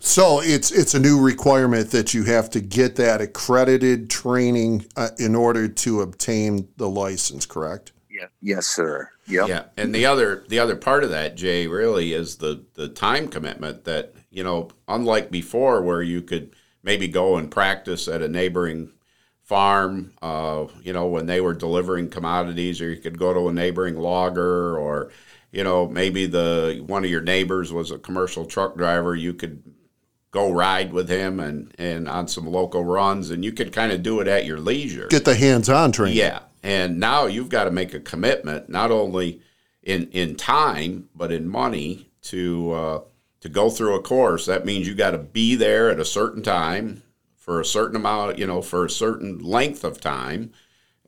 So 0.00 0.40
it's 0.42 0.70
it's 0.70 0.94
a 0.94 1.00
new 1.00 1.20
requirement 1.20 1.90
that 1.90 2.14
you 2.14 2.24
have 2.24 2.50
to 2.50 2.60
get 2.60 2.96
that 2.96 3.20
accredited 3.20 4.10
training 4.10 4.86
uh, 4.96 5.10
in 5.18 5.34
order 5.34 5.68
to 5.68 6.02
obtain 6.02 6.68
the 6.76 6.88
license, 6.88 7.46
correct? 7.46 7.92
Yeah. 8.10 8.26
Yes, 8.40 8.66
sir. 8.66 9.10
Yep. 9.26 9.48
Yeah. 9.48 9.64
And 9.76 9.94
the 9.94 10.06
other 10.06 10.44
the 10.48 10.58
other 10.58 10.76
part 10.76 11.04
of 11.04 11.10
that, 11.10 11.36
Jay, 11.36 11.66
really 11.66 12.12
is 12.12 12.36
the 12.36 12.64
the 12.74 12.88
time 12.88 13.28
commitment 13.28 13.84
that 13.84 14.14
you 14.30 14.44
know, 14.44 14.70
unlike 14.86 15.30
before 15.30 15.82
where 15.82 16.02
you 16.02 16.22
could 16.22 16.54
maybe 16.82 17.08
go 17.08 17.36
and 17.36 17.50
practice 17.50 18.08
at 18.08 18.22
a 18.22 18.28
neighboring 18.28 18.90
farm, 19.48 20.12
uh, 20.20 20.66
you 20.82 20.92
know, 20.92 21.06
when 21.06 21.24
they 21.24 21.40
were 21.40 21.54
delivering 21.54 22.10
commodities, 22.10 22.82
or 22.82 22.90
you 22.90 23.00
could 23.00 23.18
go 23.18 23.32
to 23.32 23.48
a 23.48 23.52
neighboring 23.52 23.96
logger, 23.96 24.78
or 24.78 25.10
you 25.50 25.64
know, 25.64 25.88
maybe 25.88 26.26
the 26.26 26.84
one 26.86 27.02
of 27.02 27.10
your 27.10 27.22
neighbors 27.22 27.72
was 27.72 27.90
a 27.90 27.98
commercial 27.98 28.44
truck 28.44 28.76
driver. 28.76 29.16
You 29.16 29.32
could 29.32 29.62
go 30.30 30.52
ride 30.52 30.92
with 30.92 31.08
him 31.08 31.40
and 31.40 31.74
and 31.78 32.10
on 32.10 32.28
some 32.28 32.46
local 32.46 32.84
runs, 32.84 33.30
and 33.30 33.42
you 33.42 33.52
could 33.52 33.72
kind 33.72 33.90
of 33.90 34.02
do 34.02 34.20
it 34.20 34.28
at 34.28 34.44
your 34.44 34.60
leisure. 34.60 35.06
Get 35.08 35.24
the 35.24 35.34
hands-on 35.34 35.92
training. 35.92 36.18
Yeah, 36.18 36.40
and 36.62 37.00
now 37.00 37.24
you've 37.24 37.48
got 37.48 37.64
to 37.64 37.70
make 37.70 37.94
a 37.94 38.00
commitment, 38.00 38.68
not 38.68 38.90
only 38.90 39.40
in 39.82 40.08
in 40.10 40.36
time 40.36 41.08
but 41.14 41.32
in 41.32 41.48
money 41.48 42.10
to. 42.22 42.72
Uh, 42.72 43.00
to 43.40 43.48
go 43.48 43.70
through 43.70 43.94
a 43.94 44.02
course, 44.02 44.46
that 44.46 44.66
means 44.66 44.88
you 44.88 44.96
got 44.96 45.12
to 45.12 45.18
be 45.18 45.54
there 45.54 45.90
at 45.90 46.00
a 46.00 46.04
certain 46.04 46.42
time 46.42 47.04
for 47.48 47.62
a 47.62 47.64
certain 47.64 47.96
amount, 47.96 48.38
you 48.38 48.46
know, 48.46 48.60
for 48.60 48.84
a 48.84 48.90
certain 48.90 49.38
length 49.38 49.82
of 49.82 49.98
time. 50.02 50.52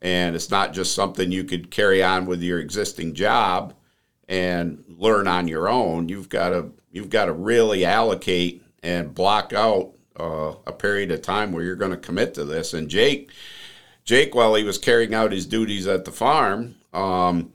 And 0.00 0.35
it's 0.35 0.50
not 0.50 0.73
just 0.73 0.94
something 0.94 1.30
you 1.30 1.44
could 1.44 1.70
carry 1.70 2.02
on 2.02 2.25
with 2.25 2.40
your 2.40 2.59
existing 2.59 3.12
job 3.12 3.75
and 4.26 4.82
learn 4.88 5.28
on 5.28 5.49
your 5.49 5.68
own. 5.68 6.09
You've 6.09 6.30
got 6.30 6.49
to 6.49 6.73
you've 6.90 7.11
got 7.11 7.26
to 7.26 7.35
really 7.35 7.85
allocate 7.85 8.62
and 8.82 9.14
block 9.14 9.52
out 9.52 9.92
uh, 10.18 10.54
a 10.66 10.73
period 10.73 11.11
of 11.11 11.20
time 11.20 11.52
where 11.52 11.62
you're 11.62 11.76
going 11.76 11.90
to 11.90 11.99
commit 11.99 12.32
to 12.32 12.47
this. 12.47 12.73
And 12.73 12.88
Jake, 12.88 13.28
Jake, 14.06 14.35
while 14.35 14.54
he 14.54 14.64
was 14.64 14.78
carrying 14.78 15.12
out 15.12 15.32
his 15.32 15.44
duties 15.44 15.87
at 15.87 16.06
the 16.06 16.11
farm, 16.11 16.76
um, 16.94 17.52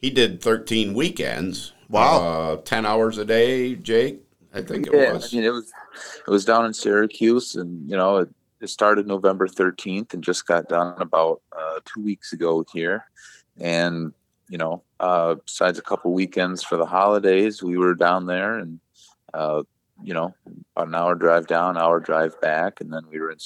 he 0.00 0.10
did 0.10 0.42
13 0.42 0.92
weekends. 0.92 1.72
Wow, 1.88 2.54
uh, 2.54 2.56
10 2.62 2.84
hours 2.84 3.16
a 3.16 3.24
day, 3.24 3.76
Jake. 3.76 4.24
I 4.52 4.60
think 4.60 4.88
it 4.88 4.92
yeah, 4.92 5.12
was. 5.12 5.32
I 5.32 5.36
mean, 5.36 5.46
it 5.46 5.50
was 5.50 5.72
it 6.26 6.30
was 6.30 6.44
down 6.44 6.66
in 6.66 6.74
Syracuse, 6.74 7.54
and 7.54 7.88
you 7.88 7.96
know, 7.96 8.18
it, 8.18 8.28
it 8.60 8.68
started 8.68 9.06
November 9.06 9.46
13th 9.46 10.14
and 10.14 10.24
just 10.24 10.46
got 10.46 10.68
done 10.68 11.00
about 11.00 11.42
uh, 11.56 11.80
two 11.84 12.02
weeks 12.02 12.32
ago 12.32 12.64
here. 12.72 13.04
And, 13.60 14.12
you 14.48 14.58
know, 14.58 14.82
uh, 15.00 15.34
besides 15.34 15.78
a 15.78 15.82
couple 15.82 16.12
weekends 16.12 16.62
for 16.62 16.76
the 16.76 16.86
holidays, 16.86 17.62
we 17.62 17.76
were 17.76 17.94
down 17.94 18.26
there 18.26 18.58
and, 18.58 18.80
uh, 19.32 19.62
you 20.02 20.14
know, 20.14 20.34
an 20.76 20.94
hour 20.94 21.14
drive 21.14 21.46
down, 21.46 21.78
hour 21.78 22.00
drive 22.00 22.40
back. 22.40 22.80
And 22.80 22.92
then 22.92 23.02
we 23.10 23.20
were 23.20 23.30
in, 23.30 23.38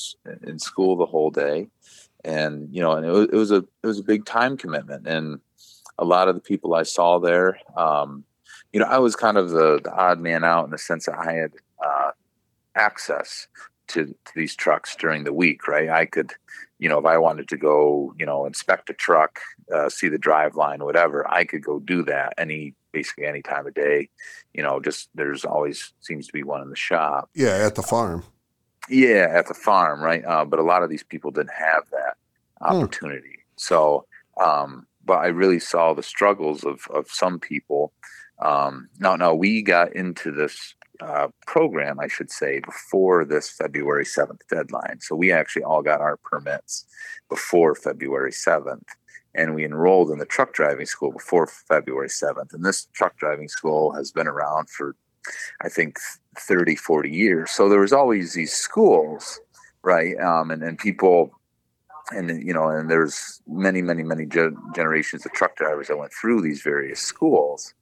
in 0.43 0.59
school 0.59 0.97
the 0.97 1.07
whole 1.07 1.31
day. 1.31 1.69
And, 2.25 2.75
you 2.75 2.81
know, 2.81 2.93
and 2.93 3.05
it 3.05 3.11
was, 3.11 3.25
it 3.27 3.37
was 3.37 3.51
a, 3.51 3.65
it 3.83 3.87
was 3.87 3.99
a 3.99 4.05
big 4.05 4.25
time 4.25 4.57
commitment. 4.57 5.07
And 5.07 5.41
a 5.99 6.05
lot 6.05 6.29
of 6.29 6.35
the 6.35 6.41
people 6.41 6.75
I 6.75 6.85
saw 6.85 7.19
there, 7.19 7.59
um, 7.77 8.25
you 8.73 8.81
know, 8.81 8.87
I 8.87 8.99
was 8.99 9.17
kind 9.17 9.37
of 9.37 9.51
the, 9.51 9.81
the 9.83 9.93
odd 9.93 10.21
man 10.21 10.45
out 10.45 10.65
in 10.65 10.71
the 10.71 10.79
sense 10.79 11.07
that 11.07 11.19
I 11.19 11.33
had 11.33 11.53
uh, 11.85 12.11
access 12.79 13.49
to, 13.89 14.07
to 14.07 14.33
these 14.37 14.55
trucks 14.55 14.95
during 14.97 15.25
the 15.25 15.33
week, 15.33 15.67
right? 15.67 15.89
I 15.89 16.07
could, 16.07 16.33
you 16.79 16.89
know, 16.89 16.99
if 16.99 17.05
I 17.05 17.19
wanted 17.19 17.49
to 17.49 17.57
go, 17.57 18.15
you 18.19 18.27
know, 18.27 18.47
inspect 18.47 18.91
a 18.91 18.95
truck, 18.95 19.41
uh, 19.75 19.89
see 19.89 20.09
the 20.09 20.19
drive 20.19 20.55
line, 20.55 20.85
whatever, 20.85 21.29
I 21.31 21.45
could 21.45 21.65
go 21.65 21.81
do 21.81 22.03
that 22.05 22.35
any 22.39 22.75
basically 22.93 23.27
any 23.27 23.43
time 23.43 23.67
of 23.67 23.75
day. 23.75 24.09
You 24.55 24.63
know, 24.63 24.81
just 24.81 25.09
there's 25.15 25.45
always 25.45 25.93
seems 26.01 26.27
to 26.27 26.33
be 26.33 26.43
one 26.43 26.63
in 26.63 26.71
the 26.71 26.77
shop. 26.77 27.31
Yeah, 27.35 27.67
at 27.67 27.75
the 27.75 27.83
farm. 27.83 28.25
Yeah, 28.89 29.27
at 29.31 29.47
the 29.49 29.55
farm, 29.55 30.01
right? 30.01 30.25
Uh, 30.25 30.45
but 30.45 30.59
a 30.59 30.63
lot 30.63 30.83
of 30.83 30.91
these 30.91 31.03
people 31.03 31.31
didn't 31.31 31.53
have 31.59 31.85
that 31.91 32.17
hmm. 32.61 32.77
opportunity. 32.77 33.29
Hmm. 33.29 33.57
So, 33.57 34.07
um, 34.43 34.87
but 35.05 35.19
I 35.19 35.29
really 35.29 35.61
saw 35.61 35.95
the 35.95 36.03
struggles 36.03 36.65
of 36.65 36.87
of 36.91 37.09
some 37.09 37.39
people. 37.39 37.93
Um, 38.41 38.89
now, 39.01 39.17
now 39.17 39.35
we 39.35 39.63
got 39.63 39.93
into 39.97 40.31
this 40.31 40.75
uh, 41.01 41.29
program, 41.47 42.01
I 42.01 42.09
should 42.09 42.31
say, 42.31 42.61
before 42.61 43.25
this 43.25 43.51
February 43.51 44.05
7th 44.05 44.41
deadline. 44.51 45.01
So 45.01 45.15
we 45.15 45.33
actually 45.33 45.63
all 45.63 45.83
got 45.83 46.01
our 46.01 46.17
permits 46.17 46.87
before 47.29 47.75
February 47.75 48.33
7th. 48.33 48.83
And 49.35 49.55
we 49.55 49.65
enrolled 49.65 50.11
in 50.11 50.19
the 50.19 50.27
truck 50.27 50.53
driving 50.53 50.87
school 50.87 51.13
before 51.13 51.47
February 51.47 52.09
7th. 52.09 52.53
And 52.53 52.65
this 52.65 52.89
truck 52.93 53.17
driving 53.17 53.49
school 53.49 53.93
has 53.93 54.11
been 54.11 54.27
around 54.27 54.71
for, 54.71 54.97
I 55.63 55.69
think, 55.69 55.99
30, 56.39 56.75
40 56.75 57.11
years. 57.11 57.51
So 57.51 57.69
there 57.69 57.81
was 57.81 57.93
always 57.93 58.33
these 58.33 58.53
schools, 58.53 59.41
right? 59.83 60.19
Um, 60.19 60.51
and, 60.51 60.63
and 60.63 60.79
people, 60.79 61.31
and, 62.11 62.43
you 62.45 62.55
know, 62.55 62.69
and 62.69 62.91
there's 62.91 63.41
many, 63.47 63.83
many, 63.83 64.03
many 64.03 64.27
ge- 64.27 64.57
generations 64.75 65.25
of 65.25 65.33
truck 65.33 65.57
drivers 65.57 65.89
that 65.89 65.99
went 65.99 66.13
through 66.13 66.43
these 66.43 66.63
various 66.63 67.01
schools. 67.01 67.75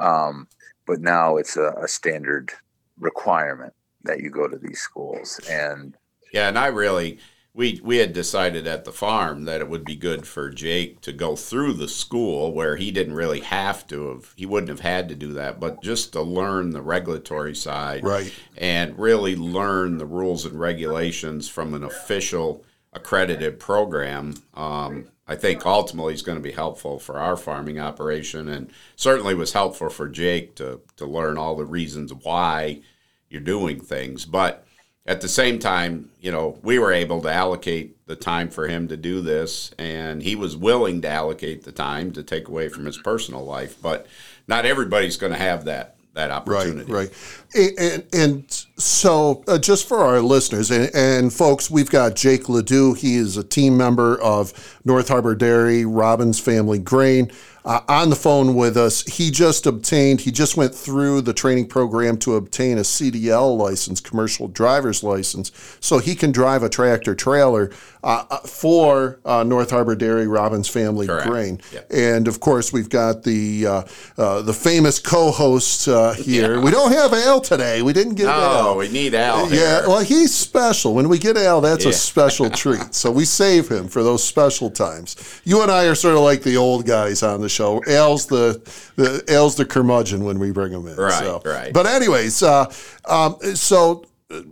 Um, 0.00 0.48
but 0.86 1.00
now 1.00 1.36
it's 1.36 1.56
a, 1.56 1.74
a 1.82 1.88
standard 1.88 2.52
requirement 2.98 3.72
that 4.04 4.20
you 4.20 4.30
go 4.30 4.48
to 4.48 4.58
these 4.58 4.80
schools. 4.80 5.40
And 5.48 5.96
yeah 6.32 6.48
and 6.48 6.58
i 6.58 6.66
really 6.66 7.18
we 7.54 7.80
we 7.84 7.98
had 7.98 8.12
decided 8.12 8.66
at 8.66 8.84
the 8.84 8.92
farm 8.92 9.44
that 9.44 9.60
it 9.60 9.68
would 9.68 9.84
be 9.84 9.94
good 9.94 10.26
for 10.26 10.48
Jake 10.48 11.02
to 11.02 11.12
go 11.12 11.36
through 11.36 11.74
the 11.74 11.88
school 11.88 12.54
where 12.54 12.76
he 12.76 12.90
didn't 12.90 13.14
really 13.14 13.40
have 13.40 13.86
to 13.88 14.08
have 14.08 14.32
he 14.36 14.46
wouldn't 14.46 14.70
have 14.70 14.80
had 14.80 15.08
to 15.10 15.14
do 15.14 15.34
that 15.34 15.60
but 15.60 15.82
just 15.82 16.14
to 16.14 16.22
learn 16.22 16.70
the 16.70 16.82
regulatory 16.82 17.54
side 17.54 18.04
right. 18.04 18.32
and 18.56 18.98
really 18.98 19.36
learn 19.36 19.98
the 19.98 20.06
rules 20.06 20.46
and 20.46 20.58
regulations 20.58 21.48
from 21.48 21.74
an 21.74 21.84
official 21.84 22.64
accredited 22.94 23.60
program 23.60 24.34
um, 24.54 25.04
I 25.32 25.36
think 25.36 25.64
ultimately 25.64 26.12
is 26.12 26.20
going 26.20 26.36
to 26.36 26.42
be 26.42 26.52
helpful 26.52 26.98
for 26.98 27.18
our 27.18 27.38
farming 27.38 27.80
operation 27.80 28.50
and 28.50 28.70
certainly 28.96 29.34
was 29.34 29.54
helpful 29.54 29.88
for 29.88 30.06
Jake 30.06 30.54
to, 30.56 30.82
to 30.98 31.06
learn 31.06 31.38
all 31.38 31.56
the 31.56 31.64
reasons 31.64 32.12
why 32.12 32.82
you're 33.30 33.40
doing 33.40 33.80
things. 33.80 34.26
But 34.26 34.66
at 35.06 35.22
the 35.22 35.30
same 35.30 35.58
time, 35.58 36.10
you 36.20 36.30
know, 36.30 36.58
we 36.62 36.78
were 36.78 36.92
able 36.92 37.22
to 37.22 37.32
allocate 37.32 38.06
the 38.06 38.14
time 38.14 38.50
for 38.50 38.68
him 38.68 38.88
to 38.88 38.96
do 38.98 39.22
this, 39.22 39.70
and 39.78 40.22
he 40.22 40.36
was 40.36 40.54
willing 40.54 41.00
to 41.00 41.08
allocate 41.08 41.64
the 41.64 41.72
time 41.72 42.12
to 42.12 42.22
take 42.22 42.46
away 42.46 42.68
from 42.68 42.84
his 42.84 42.98
personal 42.98 43.42
life. 43.42 43.80
But 43.80 44.06
not 44.46 44.66
everybody's 44.66 45.16
going 45.16 45.32
to 45.32 45.38
have 45.38 45.64
that 45.64 45.96
that 46.14 46.30
opportunity. 46.30 46.92
Right, 46.92 47.10
right. 47.54 47.72
And, 47.78 48.04
and 48.12 48.66
so, 48.76 49.42
uh, 49.48 49.58
just 49.58 49.88
for 49.88 49.98
our 49.98 50.20
listeners 50.20 50.70
and, 50.70 50.90
and, 50.94 51.32
folks, 51.32 51.70
we've 51.70 51.90
got 51.90 52.16
Jake 52.16 52.48
Ledoux. 52.48 52.94
He 52.94 53.16
is 53.16 53.36
a 53.36 53.44
team 53.44 53.76
member 53.76 54.20
of 54.20 54.52
North 54.84 55.08
Harbor 55.08 55.34
Dairy, 55.34 55.84
Robbins 55.84 56.38
Family 56.38 56.78
Grain 56.78 57.30
uh, 57.64 57.80
on 57.88 58.10
the 58.10 58.16
phone 58.16 58.54
with 58.54 58.76
us. 58.76 59.02
He 59.06 59.30
just 59.30 59.66
obtained, 59.66 60.22
he 60.22 60.30
just 60.30 60.56
went 60.56 60.74
through 60.74 61.22
the 61.22 61.32
training 61.32 61.68
program 61.68 62.16
to 62.18 62.36
obtain 62.36 62.78
a 62.78 62.82
CDL 62.82 63.56
license, 63.56 64.00
commercial 64.00 64.48
driver's 64.48 65.02
license, 65.02 65.52
so 65.80 65.98
he 65.98 66.14
can 66.14 66.32
drive 66.32 66.62
a 66.62 66.68
tractor 66.68 67.14
trailer 67.14 67.70
uh, 68.04 68.24
uh, 68.30 68.38
for 68.38 69.20
uh, 69.24 69.44
North 69.44 69.70
Harbor 69.70 69.94
Dairy 69.94 70.26
Robbins 70.26 70.68
Family 70.68 71.06
Correct. 71.06 71.28
Grain. 71.28 71.60
Yep. 71.72 71.92
And 71.92 72.26
of 72.26 72.40
course, 72.40 72.72
we've 72.72 72.88
got 72.88 73.22
the 73.22 73.66
uh, 73.66 73.82
uh, 74.18 74.42
the 74.42 74.52
famous 74.52 74.98
co-host 74.98 75.84
here. 76.18 76.56
Yeah. 76.56 76.60
We 76.60 76.72
don't 76.72 76.90
have 76.90 77.12
Al 77.12 77.40
today. 77.40 77.80
We 77.82 77.92
didn't 77.92 78.14
get 78.14 78.24
no, 78.24 78.32
Al. 78.32 78.76
we 78.76 78.88
need 78.88 79.14
Al. 79.14 79.46
Here. 79.46 79.60
Yeah, 79.60 79.86
well, 79.86 80.00
he's 80.00 80.34
special. 80.34 80.94
When 80.94 81.08
we 81.08 81.18
get 81.18 81.36
Al, 81.36 81.60
that's 81.60 81.84
yeah. 81.84 81.90
a 81.90 81.94
special 81.94 82.50
treat. 82.50 82.92
So 82.92 83.10
we 83.10 83.24
save 83.24 83.68
him 83.68 83.86
for 83.86 84.02
those 84.02 84.24
special 84.24 84.68
times. 84.68 85.40
You 85.44 85.62
and 85.62 85.70
I 85.70 85.84
are 85.84 85.94
sort 85.94 86.16
of 86.16 86.22
like 86.22 86.42
the 86.42 86.56
old 86.56 86.86
guys 86.86 87.22
on 87.22 87.40
the 87.40 87.48
show. 87.52 87.82
Al's 87.86 88.26
the, 88.26 88.60
the 88.96 89.24
Al's 89.28 89.56
the 89.56 89.64
curmudgeon 89.64 90.24
when 90.24 90.38
we 90.38 90.50
bring 90.50 90.72
him 90.72 90.86
in. 90.86 90.96
Right, 90.96 91.12
so. 91.12 91.42
right. 91.44 91.72
But 91.72 91.86
anyways, 91.86 92.42
uh, 92.42 92.72
um, 93.04 93.36
so 93.54 94.04
uh, 94.30 94.42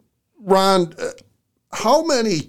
Ron, 0.41 0.95
uh, 0.99 1.11
how 1.73 2.05
many? 2.05 2.41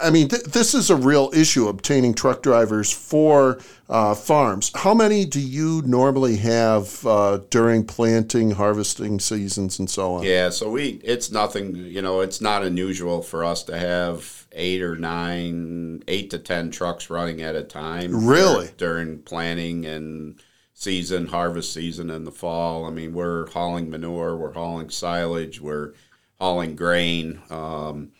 I 0.00 0.10
mean, 0.10 0.28
th- 0.28 0.44
this 0.44 0.72
is 0.72 0.88
a 0.88 0.96
real 0.96 1.30
issue 1.34 1.66
obtaining 1.66 2.14
truck 2.14 2.42
drivers 2.42 2.92
for 2.92 3.58
uh, 3.88 4.14
farms. 4.14 4.70
How 4.74 4.94
many 4.94 5.24
do 5.24 5.40
you 5.40 5.82
normally 5.84 6.36
have 6.36 7.04
uh, 7.04 7.40
during 7.50 7.84
planting, 7.84 8.52
harvesting 8.52 9.18
seasons, 9.18 9.80
and 9.80 9.90
so 9.90 10.14
on? 10.14 10.22
Yeah, 10.22 10.50
so 10.50 10.70
we 10.70 11.00
it's 11.02 11.32
nothing. 11.32 11.74
You 11.74 12.02
know, 12.02 12.20
it's 12.20 12.40
not 12.40 12.62
unusual 12.62 13.20
for 13.20 13.44
us 13.44 13.64
to 13.64 13.76
have 13.76 14.46
eight 14.52 14.80
or 14.80 14.94
nine, 14.96 16.04
eight 16.06 16.30
to 16.30 16.38
ten 16.38 16.70
trucks 16.70 17.10
running 17.10 17.42
at 17.42 17.56
a 17.56 17.64
time. 17.64 18.26
Really? 18.26 18.70
During 18.76 19.22
planting 19.22 19.86
and 19.86 20.40
season, 20.72 21.26
harvest 21.26 21.72
season 21.72 22.10
in 22.10 22.24
the 22.24 22.30
fall. 22.30 22.86
I 22.86 22.90
mean, 22.90 23.12
we're 23.12 23.50
hauling 23.50 23.90
manure, 23.90 24.36
we're 24.36 24.52
hauling 24.52 24.90
silage, 24.90 25.60
we're 25.60 25.94
hauling 26.38 26.76
grain. 26.76 27.42
Um, 27.50 28.12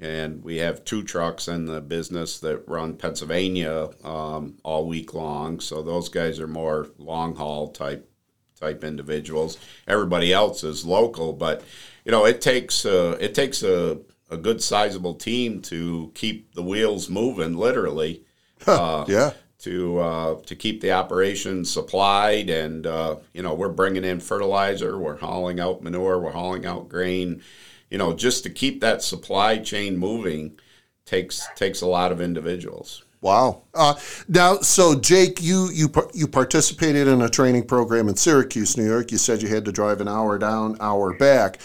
and 0.00 0.42
we 0.42 0.56
have 0.56 0.84
two 0.84 1.02
trucks 1.02 1.46
in 1.46 1.66
the 1.66 1.80
business 1.80 2.40
that 2.40 2.66
run 2.66 2.96
Pennsylvania 2.96 3.90
um, 4.02 4.56
all 4.64 4.86
week 4.86 5.12
long. 5.12 5.60
So 5.60 5.82
those 5.82 6.08
guys 6.08 6.40
are 6.40 6.48
more 6.48 6.88
long 6.98 7.36
haul 7.36 7.68
type 7.68 8.10
type 8.58 8.82
individuals. 8.82 9.58
Everybody 9.86 10.32
else 10.32 10.64
is 10.64 10.84
local, 10.84 11.32
but 11.32 11.62
you 12.04 12.12
know 12.12 12.24
it 12.24 12.40
takes 12.40 12.84
uh, 12.86 13.16
it 13.20 13.34
takes 13.34 13.62
a 13.62 14.00
a 14.30 14.36
good 14.36 14.62
sizable 14.62 15.14
team 15.14 15.60
to 15.60 16.12
keep 16.14 16.54
the 16.54 16.62
wheels 16.62 17.10
moving, 17.10 17.56
literally. 17.56 18.24
Uh, 18.66 19.06
yeah. 19.08 19.30
To 19.60 19.98
uh, 19.98 20.34
to 20.42 20.54
keep 20.54 20.82
the 20.82 20.92
operation 20.92 21.64
supplied, 21.64 22.50
and 22.50 22.86
uh, 22.86 23.16
you 23.32 23.42
know 23.42 23.54
we're 23.54 23.70
bringing 23.70 24.04
in 24.04 24.20
fertilizer, 24.20 24.98
we're 24.98 25.16
hauling 25.16 25.58
out 25.58 25.82
manure, 25.82 26.20
we're 26.20 26.32
hauling 26.32 26.66
out 26.66 26.90
grain. 26.90 27.42
You 27.90 27.98
know, 27.98 28.14
just 28.14 28.44
to 28.44 28.50
keep 28.50 28.80
that 28.80 29.02
supply 29.02 29.58
chain 29.58 29.96
moving 29.96 30.58
takes 31.04 31.46
takes 31.56 31.80
a 31.80 31.86
lot 31.86 32.12
of 32.12 32.20
individuals. 32.20 33.04
Wow. 33.20 33.64
Uh, 33.74 33.94
now, 34.28 34.56
so 34.58 34.98
Jake, 34.98 35.42
you 35.42 35.68
you 35.72 35.92
you 36.14 36.26
participated 36.26 37.06
in 37.06 37.20
a 37.20 37.28
training 37.28 37.66
program 37.66 38.08
in 38.08 38.16
Syracuse, 38.16 38.76
New 38.76 38.86
York. 38.86 39.12
You 39.12 39.18
said 39.18 39.42
you 39.42 39.48
had 39.48 39.64
to 39.66 39.72
drive 39.72 40.00
an 40.00 40.08
hour 40.08 40.38
down, 40.38 40.76
hour 40.80 41.14
back. 41.14 41.58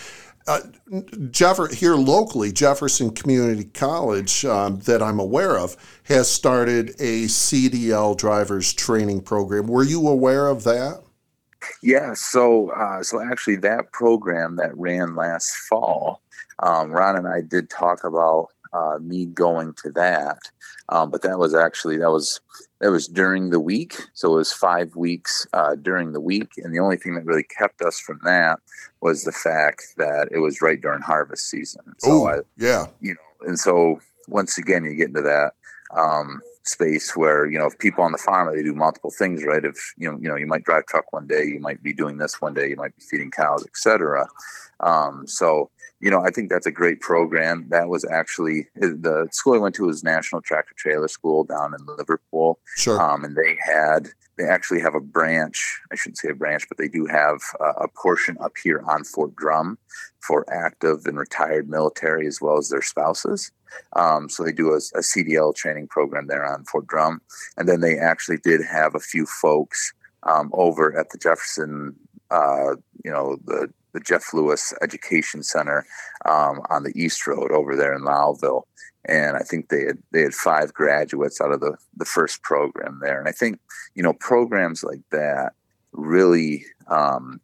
Uh, 0.48 0.60
here 1.72 1.96
locally, 1.96 2.52
Jefferson 2.52 3.10
Community 3.10 3.64
College, 3.64 4.46
um, 4.46 4.80
that 4.82 5.02
I'm 5.02 5.20
aware 5.20 5.58
of, 5.58 5.76
has 6.04 6.30
started 6.30 6.90
a 7.00 7.24
CDL 7.24 8.16
drivers 8.16 8.72
training 8.72 9.22
program. 9.22 9.66
Were 9.66 9.84
you 9.84 10.08
aware 10.08 10.48
of 10.48 10.64
that? 10.66 11.02
Yeah, 11.82 12.14
so 12.14 12.72
uh, 12.72 13.04
so 13.04 13.22
actually, 13.22 13.58
that 13.58 13.92
program 13.92 14.56
that 14.58 14.76
ran 14.78 15.16
last 15.16 15.56
fall, 15.70 16.22
um, 16.60 16.92
Ron 16.92 17.18
and 17.18 17.28
I 17.28 17.42
did 17.42 17.70
talk 17.70 18.04
about 18.04 18.50
uh, 18.74 18.98
me 19.02 19.26
going 19.26 19.74
to 19.84 19.92
that, 19.92 20.40
um, 20.90 21.10
but 21.10 21.22
that 21.22 21.40
was 21.40 21.54
actually 21.54 21.98
that 21.98 22.12
was 22.12 22.40
that 22.80 22.92
was 22.92 23.08
during 23.08 23.50
the 23.50 23.60
week. 23.60 23.96
So 24.14 24.34
it 24.34 24.38
was 24.38 24.54
five 24.54 24.96
weeks 24.96 25.48
uh, 25.54 25.76
during 25.76 26.12
the 26.12 26.20
week. 26.20 26.52
And 26.58 26.74
the 26.74 26.80
only 26.80 26.98
thing 26.98 27.16
that 27.16 27.26
really 27.26 27.44
kept 27.44 27.82
us 27.82 28.00
from 28.00 28.20
that 28.24 28.60
was 29.02 29.24
the 29.24 29.32
fact 29.32 29.94
that 29.98 30.28
it 30.32 30.40
was 30.40 30.62
right 30.62 30.80
during 30.80 31.02
harvest 31.02 31.50
season. 31.50 31.82
So 32.00 32.28
I, 32.28 32.40
yeah. 32.58 32.88
You 33.00 33.14
know, 33.14 33.48
and 33.48 33.58
so 33.58 34.00
once 34.28 34.58
again, 34.58 34.84
you 34.84 34.96
get 34.96 35.08
into 35.08 35.22
that 35.22 35.54
um, 35.98 36.42
space 36.66 37.16
where, 37.16 37.46
you 37.46 37.58
know, 37.58 37.68
if 37.68 37.78
people 37.80 38.04
on 38.04 38.12
the 38.12 38.18
farm, 38.18 38.54
they 38.56 38.64
do 38.64 38.74
multiple 38.74 39.12
things, 39.12 39.44
right? 39.44 39.64
If, 39.64 39.94
you 39.98 40.12
know, 40.12 40.18
you 40.20 40.28
know, 40.28 40.36
you 40.36 40.48
might 40.48 40.64
drive 40.64 40.86
truck 40.86 41.12
one 41.14 41.28
day, 41.28 41.46
you 41.46 41.60
might 41.60 41.82
be 41.82 41.94
doing 41.94 42.18
this 42.18 42.42
one 42.42 42.54
day, 42.54 42.70
you 42.70 42.76
might 42.76 42.96
be 42.96 43.04
feeding 43.10 43.32
cows, 43.32 43.66
etc. 43.66 44.28
Um, 44.80 45.28
so 45.28 45.70
you 46.06 46.12
know, 46.12 46.22
I 46.22 46.30
think 46.30 46.50
that's 46.50 46.66
a 46.66 46.72
great 46.72 47.00
program. 47.00 47.66
That 47.70 47.88
was 47.88 48.06
actually 48.06 48.68
the 48.76 49.28
school 49.32 49.56
I 49.56 49.58
went 49.58 49.76
to 49.76 49.86
was 49.86 50.04
National 50.04 50.42
Tractor 50.42 50.76
Trailer 50.78 51.08
School 51.08 51.46
down 51.46 51.74
in 51.74 51.86
Liverpool. 51.86 52.60
Sure. 52.76 53.02
Um, 53.02 53.24
and 53.24 53.36
they 53.36 53.58
had, 53.66 54.10
they 54.38 54.44
actually 54.44 54.82
have 54.82 54.94
a 54.94 55.00
branch. 55.00 55.80
I 55.92 55.96
shouldn't 55.96 56.18
say 56.18 56.30
a 56.30 56.36
branch, 56.36 56.66
but 56.68 56.78
they 56.78 56.90
do 56.90 57.06
have 57.06 57.40
a, 57.60 57.84
a 57.84 57.88
portion 57.88 58.38
up 58.42 58.54
here 58.62 58.84
on 58.88 59.04
Fort 59.04 59.36
Drum 59.36 59.78
for 60.20 60.46
active 60.54 61.06
and 61.06 61.18
retired 61.18 61.70
military 61.70 62.28
as 62.28 62.42
well 62.42 62.58
as 62.58 62.70
their 62.70 62.82
spouses. 62.82 63.52
Um, 63.94 64.30
so 64.30 64.44
they 64.44 64.52
do 64.52 64.72
a, 64.72 64.78
a 64.78 65.02
CDL 65.02 65.56
training 65.56 65.88
program 65.88 66.28
there 66.28 66.46
on 66.46 66.66
Fort 66.66 66.88
Drum. 66.88 67.22
And 67.58 67.68
then 67.68 67.82
they 67.82 67.98
actually 67.98 68.38
did 68.38 68.62
have 68.64 68.96
a 68.96 69.00
few 69.00 69.26
folks 69.26 69.94
um, 70.24 70.50
over 70.54 70.98
at 70.98 71.10
the 71.12 71.18
Jefferson, 71.18 71.96
uh, 72.32 72.76
you 73.04 73.12
know, 73.12 73.38
the 73.46 73.70
the 73.94 74.02
Jeff 74.02 74.34
Lewis 74.34 74.74
Education 74.82 75.42
Center 75.42 75.86
um, 76.26 76.60
on 76.70 76.84
the 76.84 76.92
East 76.96 77.26
Road 77.26 77.52
over 77.52 77.78
there 77.78 77.94
in 77.96 78.02
Lowville. 78.02 78.64
And 79.06 79.38
I 79.38 79.40
think 79.40 79.70
they 79.70 79.86
had 79.86 79.98
they 80.12 80.22
had 80.22 80.34
five 80.34 80.74
graduates 80.74 81.40
out 81.40 81.54
of 81.54 81.62
the 81.62 81.78
the 81.96 82.06
first 82.06 82.42
program 82.44 83.00
there. 83.02 83.20
And 83.20 83.30
I 83.30 83.32
think 83.32 83.60
you 83.94 84.04
know 84.04 84.14
programs 84.14 84.84
like 84.84 85.02
that 85.12 85.54
really 85.94 86.66
um, 86.88 87.40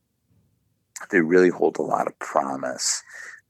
they 1.10 1.22
really 1.22 1.50
hold 1.50 1.78
a 1.78 1.84
lot 1.84 2.08
of 2.08 2.18
promise. 2.20 3.02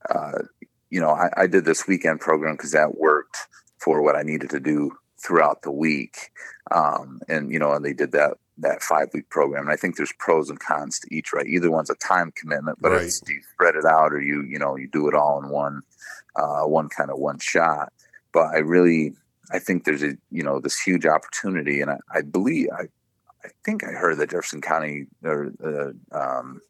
Uh, 0.10 0.44
you 0.92 1.02
know, 1.02 1.10
I, 1.10 1.30
I 1.36 1.48
did 1.48 1.66
this 1.66 1.88
weekend 1.88 2.20
program 2.20 2.56
because 2.56 2.74
that 2.74 2.98
worked 3.00 3.38
for 3.80 4.02
what 4.04 4.16
I 4.16 4.22
needed 4.22 4.52
to 4.52 4.60
do 4.60 4.92
throughout 5.18 5.64
the 5.64 5.72
week. 5.72 6.32
Um, 6.70 7.22
and 7.28 7.52
you 7.52 7.58
know, 7.58 7.72
and 7.74 7.84
they 7.84 7.94
did 7.94 8.12
that 8.12 8.38
that 8.58 8.82
five 8.84 9.08
week 9.14 9.30
program. 9.30 9.64
And 9.64 9.72
I 9.72 9.76
think 9.76 9.96
there's 9.96 10.14
pros 10.20 10.50
and 10.50 10.60
cons 10.60 11.00
to 11.00 11.16
each, 11.16 11.34
right? 11.34 11.48
Either 11.48 11.72
one's 11.72 11.90
a 11.90 11.96
time 11.96 12.32
commitment, 12.36 12.78
but 12.80 12.92
Right. 12.92 13.04
it's 13.04 13.22
you 13.28 13.42
spread 13.54 13.76
it 13.76 13.86
out 13.86 14.14
or 14.14 14.22
you, 14.22 14.44
you 14.44 14.60
know, 14.60 14.76
you 14.76 14.88
do 14.88 15.08
it 15.08 15.16
all 15.16 15.42
in 15.42 15.50
one, 15.50 15.82
uh, 16.36 16.62
one 16.64 16.90
kind 16.90 17.10
of 17.10 17.18
one 17.18 17.40
shot. 17.40 17.92
But 18.34 18.54
I 18.54 18.60
really, 18.60 19.16
I 19.52 19.60
think 19.60 19.84
there's 19.84 20.04
a, 20.04 20.16
you 20.30 20.44
know, 20.44 20.60
this 20.60 20.80
huge 20.80 21.06
opportunity. 21.06 21.82
And 21.82 21.92
I, 21.92 21.98
I 22.14 22.22
believe, 22.22 22.68
I, 22.72 22.84
I 23.44 23.50
think 23.66 23.84
I 23.84 23.92
heard 23.92 24.18
that 24.20 24.30
Jefferson 24.30 24.62
County 24.62 25.08
or 25.24 25.52
uh, 25.64 26.16
um, 26.16 26.62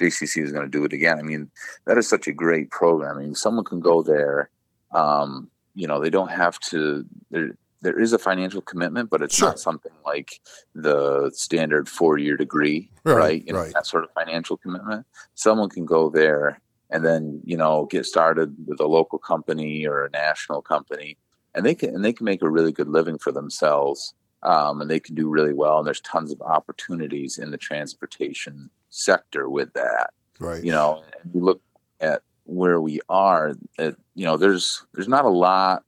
JCC 0.00 0.42
is 0.42 0.52
going 0.52 0.64
to 0.64 0.70
do 0.70 0.84
it 0.84 0.92
again. 0.92 1.18
I 1.18 1.22
mean, 1.22 1.50
that 1.86 1.98
is 1.98 2.08
such 2.08 2.26
a 2.26 2.32
great 2.32 2.70
program. 2.70 3.16
I 3.16 3.20
mean, 3.22 3.34
someone 3.34 3.64
can 3.64 3.80
go 3.80 4.02
there. 4.02 4.50
Um, 4.92 5.50
you 5.74 5.86
know, 5.86 6.00
they 6.00 6.10
don't 6.10 6.30
have 6.30 6.58
to. 6.70 7.04
There, 7.30 7.50
there 7.82 7.98
is 8.00 8.12
a 8.12 8.18
financial 8.18 8.62
commitment, 8.62 9.10
but 9.10 9.22
it's 9.22 9.34
Sure. 9.34 9.48
not 9.48 9.60
something 9.60 9.92
like 10.04 10.40
the 10.74 11.30
standard 11.34 11.88
four-year 11.88 12.36
degree, 12.36 12.90
Right, 13.04 13.16
right? 13.16 13.44
You 13.46 13.52
know, 13.52 13.60
right. 13.60 13.72
that 13.74 13.86
sort 13.86 14.04
of 14.04 14.10
financial 14.12 14.56
commitment. 14.56 15.06
Someone 15.34 15.68
can 15.68 15.84
go 15.84 16.08
there 16.10 16.60
and 16.90 17.04
then 17.04 17.40
you 17.44 17.56
know 17.56 17.86
get 17.86 18.06
started 18.06 18.54
with 18.66 18.80
a 18.80 18.86
local 18.86 19.18
company 19.18 19.86
or 19.86 20.04
a 20.04 20.10
national 20.10 20.62
company, 20.62 21.16
and 21.54 21.64
they 21.66 21.74
can 21.74 21.94
and 21.94 22.04
they 22.04 22.12
can 22.12 22.24
make 22.24 22.42
a 22.42 22.48
really 22.50 22.72
good 22.72 22.88
living 22.88 23.18
for 23.18 23.32
themselves, 23.32 24.14
um, 24.42 24.80
and 24.80 24.90
they 24.90 25.00
can 25.00 25.14
do 25.14 25.28
really 25.28 25.52
well. 25.52 25.78
And 25.78 25.86
there's 25.86 26.00
tons 26.00 26.32
of 26.32 26.40
opportunities 26.42 27.38
in 27.38 27.50
the 27.50 27.58
transportation 27.58 28.70
sector 28.96 29.48
with 29.48 29.72
that 29.74 30.10
Right. 30.38 30.62
you 30.62 30.72
know 30.72 31.02
and 31.22 31.34
you 31.34 31.40
look 31.40 31.62
at 32.00 32.22
where 32.44 32.80
we 32.80 33.00
are 33.08 33.54
you 33.78 33.94
know 34.14 34.36
there's 34.36 34.84
there's 34.94 35.08
not 35.08 35.24
a 35.24 35.30
lot 35.30 35.82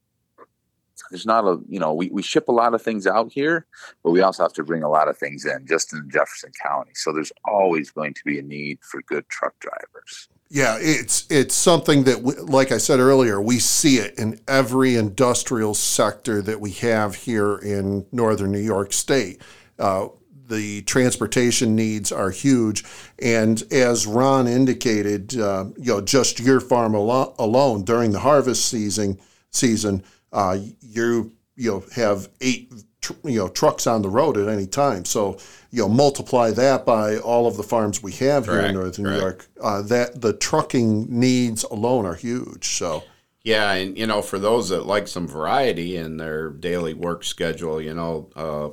there's 1.11 1.27
not 1.27 1.45
a 1.45 1.59
you 1.69 1.79
know 1.79 1.93
we, 1.95 2.09
we 2.11 2.23
ship 2.23 2.49
a 2.49 2.53
lot 2.53 2.75
of 2.75 2.83
things 2.83 3.07
out 3.07 3.31
here 3.33 3.67
but 4.03 4.11
we 4.11 4.21
also 4.21 4.43
have 4.43 4.53
to 4.55 4.65
bring 4.65 4.83
a 4.83 4.89
lot 4.89 5.07
of 5.09 5.17
things 5.17 5.45
in 5.45 5.67
just 5.67 5.93
in 5.93 6.09
jefferson 6.11 6.51
county 6.63 6.91
so 6.95 7.13
there's 7.13 7.33
always 7.45 7.91
going 7.91 8.13
to 8.15 8.21
be 8.25 8.39
a 8.39 8.43
need 8.43 8.79
for 8.83 9.03
good 9.03 9.27
truck 9.29 9.55
drivers 9.61 10.29
Yeah, 10.51 10.79
it's 10.81 11.27
it's 11.31 11.55
something 11.55 12.05
that, 12.05 12.23
we, 12.23 12.33
like 12.37 12.73
I 12.73 12.79
said 12.79 13.01
earlier, 13.01 13.39
we 13.39 13.59
see 13.59 13.99
it 13.99 14.19
in 14.19 14.41
every 14.49 14.97
industrial 14.97 15.75
sector 15.75 16.41
that 16.41 16.59
we 16.59 16.71
have 16.81 17.15
here 17.27 17.59
in 17.59 18.07
northern 18.13 18.51
New 18.51 18.67
York 18.75 18.95
State. 18.95 19.43
Uh, 19.79 20.09
the 20.49 20.83
transportation 20.83 21.77
needs 21.77 22.11
are 22.11 22.31
huge, 22.31 22.85
and 23.21 23.63
as 23.71 24.07
Ron 24.07 24.47
indicated, 24.47 25.39
uh, 25.39 25.67
you 25.77 25.93
know, 25.95 26.01
just 26.01 26.41
your 26.41 26.61
farm 26.61 26.95
alo- 26.95 27.35
alone 27.39 27.85
during 27.85 28.13
the 28.13 28.21
harvest 28.21 28.67
season 28.67 29.19
season, 29.51 30.03
uh, 30.33 30.59
you 30.81 31.33
you 31.57 31.71
know 31.71 31.85
have 31.95 32.29
eight 32.41 32.73
tr- 33.01 33.13
you 33.25 33.39
know 33.39 33.49
trucks 33.49 33.87
on 33.87 34.03
the 34.03 34.09
road 34.09 34.37
at 34.37 34.49
any 34.49 34.67
time. 34.67 35.05
So 35.05 35.39
you 35.71 35.83
know 35.83 35.89
multiply 35.89 36.51
that 36.53 36.85
by 36.87 37.19
all 37.19 37.47
of 37.47 37.57
the 37.57 37.63
farms 37.63 38.03
we 38.03 38.13
have 38.13 38.45
here 38.45 38.55
in 38.55 38.61
Correct, 38.61 38.75
northern 38.75 39.05
New. 39.05 39.19
York. 39.19 39.47
Uh, 39.61 39.83
that 39.83 40.21
the 40.21 40.33
trucking 40.33 41.07
needs 41.09 41.65
alone 41.65 42.07
are 42.07 42.15
huge. 42.15 42.69
So 42.77 43.05
Yeah, 43.43 43.73
and 43.73 43.97
you 43.99 44.07
know, 44.07 44.23
for 44.23 44.39
those 44.39 44.69
that 44.71 44.87
like 44.87 45.09
some 45.09 45.29
variety 45.29 45.97
in 45.97 46.17
their 46.17 46.51
daily 46.51 46.95
work 46.95 47.25
schedule, 47.25 47.81
you 47.81 47.95
know, 47.95 48.31
uh, 48.37 48.71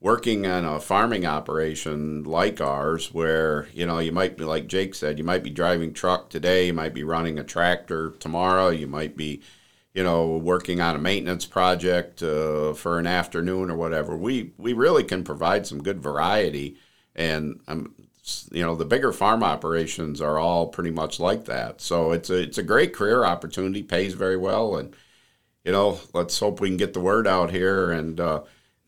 working 0.00 0.46
on 0.46 0.64
a 0.64 0.78
farming 0.80 1.26
operation 1.26 2.22
like 2.24 2.60
ours, 2.60 3.12
where 3.14 3.68
you 3.72 3.86
know 3.86 3.98
you 3.98 4.12
might 4.12 4.36
be 4.36 4.44
like 4.44 4.66
Jake 4.66 4.94
said, 4.94 5.18
you 5.18 5.24
might 5.24 5.42
be 5.42 5.50
driving 5.50 5.92
truck 5.92 6.28
today, 6.30 6.66
you 6.66 6.74
might 6.74 6.94
be 6.94 7.04
running 7.04 7.38
a 7.38 7.44
tractor 7.44 8.10
tomorrow, 8.20 8.68
you 8.68 8.86
might 8.86 9.16
be, 9.16 9.42
you 9.94 10.04
know, 10.04 10.36
working 10.36 10.80
on 10.80 10.96
a 10.96 10.98
maintenance 10.98 11.46
project 11.46 12.22
uh, 12.22 12.74
for 12.74 12.98
an 12.98 13.06
afternoon 13.06 13.70
or 13.70 13.76
whatever. 13.76 14.16
We 14.16 14.52
we 14.58 14.72
really 14.72 15.04
can 15.04 15.24
provide 15.24 15.66
some 15.66 15.82
good 15.82 16.02
variety, 16.02 16.76
and 17.14 17.60
um, 17.68 17.94
you 18.52 18.62
know 18.62 18.74
the 18.76 18.84
bigger 18.84 19.12
farm 19.12 19.42
operations 19.42 20.20
are 20.20 20.38
all 20.38 20.68
pretty 20.68 20.90
much 20.90 21.18
like 21.20 21.46
that. 21.46 21.80
So 21.80 22.12
it's 22.12 22.30
a 22.30 22.42
it's 22.42 22.58
a 22.58 22.62
great 22.62 22.92
career 22.92 23.24
opportunity, 23.24 23.82
pays 23.82 24.14
very 24.14 24.36
well, 24.36 24.76
and 24.76 24.94
you 25.64 25.72
know 25.72 26.00
let's 26.12 26.38
hope 26.38 26.60
we 26.60 26.68
can 26.68 26.76
get 26.76 26.92
the 26.92 27.00
word 27.00 27.26
out 27.26 27.50
here 27.50 27.90
and. 27.90 28.20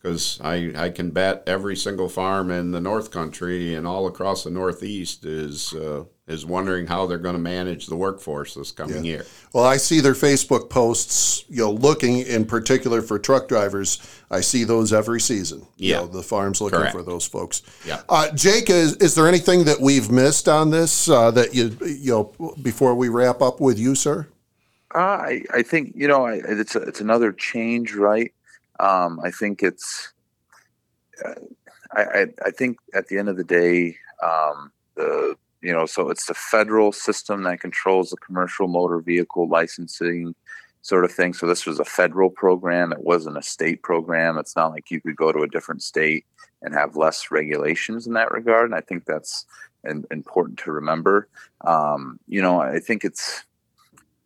Because 0.01 0.41
I, 0.43 0.73
I 0.77 0.91
can 0.91 1.11
bet 1.11 1.43
every 1.47 1.77
single 1.77 2.09
farm 2.09 2.51
in 2.51 2.71
the 2.71 2.81
North 2.81 3.11
Country 3.11 3.75
and 3.75 3.87
all 3.87 4.07
across 4.07 4.45
the 4.45 4.51
Northeast 4.51 5.25
is 5.25 5.75
uh, 5.75 6.05
is 6.29 6.45
wondering 6.47 6.87
how 6.87 7.07
they're 7.07 7.19
going 7.19 7.35
to 7.35 7.41
manage 7.41 7.87
the 7.87 7.97
workforce 7.97 8.55
this 8.55 8.71
coming 8.71 9.03
year. 9.05 9.25
Well, 9.55 9.65
I 9.65 9.79
see 9.79 10.01
their 10.01 10.13
Facebook 10.13 10.69
posts, 10.69 11.45
you 11.49 11.59
know, 11.65 11.73
looking 11.73 12.19
in 12.19 12.45
particular 12.45 13.01
for 13.03 13.19
truck 13.19 13.49
drivers. 13.49 13.99
I 14.31 14.43
see 14.43 14.65
those 14.65 14.93
every 14.93 15.21
season. 15.21 15.67
You 15.79 15.91
Yeah. 15.93 15.97
know, 16.01 16.07
the 16.07 16.23
farms 16.23 16.61
looking 16.61 16.79
Correct. 16.81 16.95
for 16.95 17.03
those 17.03 17.25
folks. 17.27 17.63
Yeah. 17.87 18.03
Uh, 18.11 18.31
Jake, 18.33 18.69
is, 18.69 18.95
is 18.97 19.15
there 19.15 19.27
anything 19.27 19.65
that 19.65 19.81
we've 19.81 20.11
missed 20.11 20.49
on 20.49 20.71
this 20.71 21.09
uh, 21.09 21.31
that 21.31 21.55
you, 21.55 21.75
you 21.87 22.13
know, 22.39 22.55
before 22.63 22.95
we 22.95 23.09
wrap 23.09 23.41
up 23.41 23.59
with 23.61 23.79
you, 23.79 23.95
sir? 23.95 24.29
Uh, 24.95 24.99
I, 24.99 25.43
I 25.53 25.63
think 25.63 25.93
you 25.97 26.09
know 26.09 26.25
I, 26.27 26.41
it's 26.45 26.75
a, 26.77 26.81
it's 26.83 27.01
another 27.01 27.33
change, 27.33 27.95
right? 27.95 28.33
Um, 28.81 29.21
I 29.23 29.31
think 29.31 29.63
it's 29.63 30.13
uh, 31.25 31.35
I, 31.93 32.03
I 32.03 32.27
I 32.47 32.51
think 32.51 32.79
at 32.95 33.09
the 33.09 33.19
end 33.19 33.29
of 33.29 33.37
the 33.37 33.45
day, 33.45 33.97
um, 34.23 34.73
the 34.95 35.37
you 35.63 35.73
know 35.73 35.87
so 35.87 36.11
it's 36.11 36.27
the 36.27 36.35
federal 36.35 36.93
system 36.93 37.43
that 37.43 37.61
controls 37.61 38.11
the 38.11 38.17
commercial 38.17 38.69
motor 38.69 39.01
vehicle 39.01 39.49
licensing 39.49 40.35
sort 40.83 41.05
of 41.05 41.13
thing. 41.13 41.35
So 41.35 41.47
this 41.47 41.67
was 41.67 41.81
a 41.81 41.85
federal 41.85 42.31
program; 42.31 42.93
it 42.93 43.05
wasn't 43.05 43.39
a 43.39 43.43
state 43.43 43.83
program. 43.83 44.39
It's 44.39 44.57
not 44.57 44.71
like 44.71 44.91
you 44.91 45.01
could 45.01 45.17
go 45.17 45.33
to 45.33 45.41
a 45.41 45.49
different 45.49 45.83
state 45.83 46.25
and 46.63 46.75
have 46.75 46.97
less 46.97 47.31
regulations 47.31 48.07
in 48.07 48.15
that 48.15 48.33
regard. 48.33 48.67
And 48.67 48.75
I 48.75 48.81
think 48.81 49.05
that's 49.05 49.47
an, 49.85 50.05
important 50.11 50.59
to 50.61 50.73
remember. 50.73 51.29
Um, 51.63 52.19
you 52.27 52.43
know, 52.43 52.61
I 52.61 52.81
think 52.81 53.05
it's 53.05 53.45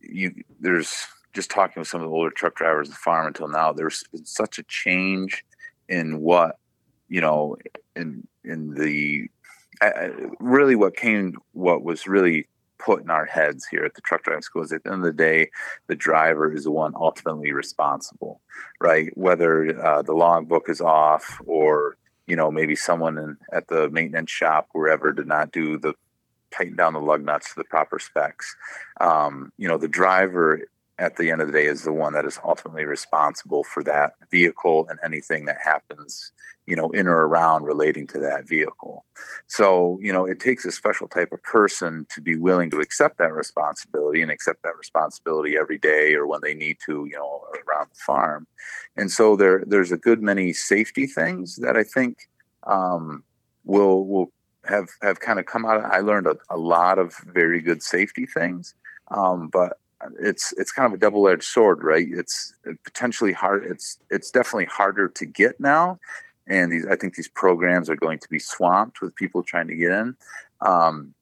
you 0.01 0.35
there's 0.61 1.07
just 1.33 1.51
talking 1.51 1.81
with 1.81 1.89
some 1.89 2.01
of 2.01 2.09
the 2.09 2.15
older 2.15 2.31
truck 2.31 2.55
drivers 2.55 2.89
the 2.89 2.95
farm 2.95 3.27
until 3.27 3.49
now 3.49 3.73
there's 3.73 4.05
been 4.13 4.25
such 4.25 4.59
a 4.59 4.63
change 4.65 5.45
in 5.89 6.21
what 6.21 6.59
you 7.09 7.21
know 7.21 7.57
in 7.97 8.27
in 8.45 8.75
the 8.75 9.29
really 10.39 10.77
what 10.77 10.97
came 10.97 11.35
what 11.53 11.83
was 11.83 12.07
really 12.07 12.47
put 12.79 13.03
in 13.03 13.11
our 13.11 13.27
heads 13.27 13.67
here 13.67 13.85
at 13.85 13.95
the 13.95 14.01
truck 14.01 14.23
driving 14.25 14.43
school 14.43 14.63
is 14.63 14.73
at 14.73 14.83
the 14.85 14.91
end 14.91 15.01
of 15.01 15.05
the 15.05 15.13
day 15.13 15.49
the 15.87 15.95
driver 15.97 16.53
is 16.53 16.65
the 16.65 16.71
one 16.71 16.93
ultimately 16.97 17.53
responsible 17.53 18.41
right? 18.83 19.17
Whether 19.17 19.81
uh, 19.81 20.03
the 20.03 20.13
logbook 20.13 20.69
is 20.69 20.81
off 20.81 21.41
or 21.47 21.97
you 22.27 22.37
know 22.37 22.51
maybe 22.51 22.77
someone 22.77 23.17
in, 23.19 23.37
at 23.53 23.69
the 23.69 23.89
maintenance 23.91 24.31
shop 24.31 24.69
wherever 24.73 25.13
did 25.13 25.27
not 25.27 25.53
do 25.53 25.79
the 25.79 25.95
tighten 26.51 26.77
down 26.77 26.93
the 26.93 27.01
lug 27.01 27.25
nuts 27.25 27.51
to 27.51 27.55
the 27.57 27.65
proper 27.65 27.99
specs. 27.99 28.55
Um, 29.01 29.53
you 29.57 29.69
know 29.69 29.79
the 29.79 29.89
driver 29.89 30.63
at 31.03 31.17
the 31.17 31.31
end 31.31 31.41
of 31.43 31.49
the 31.49 31.53
day 31.53 31.67
is 31.67 31.83
the 31.83 31.93
one 31.93 32.13
that 32.15 32.25
is 32.25 32.39
ultimately 32.45 32.85
responsible 32.85 33.65
for 33.65 33.83
that 33.83 34.15
vehicle 34.31 34.87
and 34.89 34.99
anything 35.05 35.45
that 35.47 35.59
happens 35.63 36.33
you 36.67 36.77
know 36.77 36.91
in 36.91 37.09
or 37.09 37.27
around 37.27 37.65
relating 37.65 38.07
to 38.07 38.19
that 38.21 38.47
vehicle. 38.49 39.05
So 39.47 39.99
you 40.01 40.13
know 40.13 40.25
it 40.27 40.39
takes 40.41 40.65
a 40.65 40.73
special 40.73 41.09
type 41.09 41.33
of 41.33 41.43
person 41.43 42.07
to 42.15 42.21
be 42.21 42.37
willing 42.37 42.71
to 42.71 42.81
accept 42.81 43.19
that 43.19 43.33
responsibility 43.33 44.23
and 44.23 44.31
accept 44.31 44.63
that 44.63 44.79
responsibility 44.79 45.57
every 45.57 45.79
day 45.79 46.15
or 46.15 46.27
when 46.27 46.41
they 46.43 46.55
need 46.55 46.79
to 46.87 47.07
you 47.11 47.17
know 47.17 47.45
around 47.67 47.89
the 47.91 48.01
farm. 48.07 48.47
And 48.97 49.11
so 49.11 49.37
there 49.37 49.65
there's 49.67 49.93
a 49.93 49.97
good 49.97 50.23
many 50.23 50.53
safety 50.53 51.07
things 51.07 51.57
that 51.57 51.77
i 51.77 51.83
think 51.83 52.29
um, 52.65 53.25
will 53.65 54.07
will 54.07 54.33
have 54.65 54.89
have 55.03 55.19
kind 55.19 55.41
of 55.41 55.47
come 55.47 55.67
out 55.67 55.79
of, 55.79 55.85
i 55.85 55.99
learned 55.99 56.29
a, 56.29 56.37
a 56.51 56.57
lot 56.57 56.99
of 56.99 57.17
very 57.27 57.61
good 57.61 57.83
safety 57.83 58.27
things 58.27 58.75
Um, 59.11 59.49
but 59.49 59.79
it's 60.21 60.53
it's 60.57 60.73
kind 60.73 60.87
of 60.87 60.93
a 60.93 60.99
double 60.99 61.29
edged 61.29 61.45
sword, 61.45 61.83
right? 61.83 62.07
It's 62.11 62.55
potentially 62.85 63.33
hard. 63.33 63.65
It's 63.65 63.99
it's 64.11 64.31
definitely 64.31 64.67
harder 64.67 65.09
to 65.09 65.27
get 65.27 65.61
now, 65.61 65.99
and 66.47 66.73
these 66.73 66.87
I 66.87 66.97
think 66.97 67.15
these 67.15 67.29
programs 67.29 67.89
are 67.89 67.97
going 67.97 68.19
to 68.19 68.29
be 68.29 68.39
swamped 68.39 69.01
with 69.01 69.15
people 69.15 69.43
trying 69.43 69.69
to 69.69 69.75
get 69.77 69.91
in. 69.93 70.17
Um, 70.61 71.15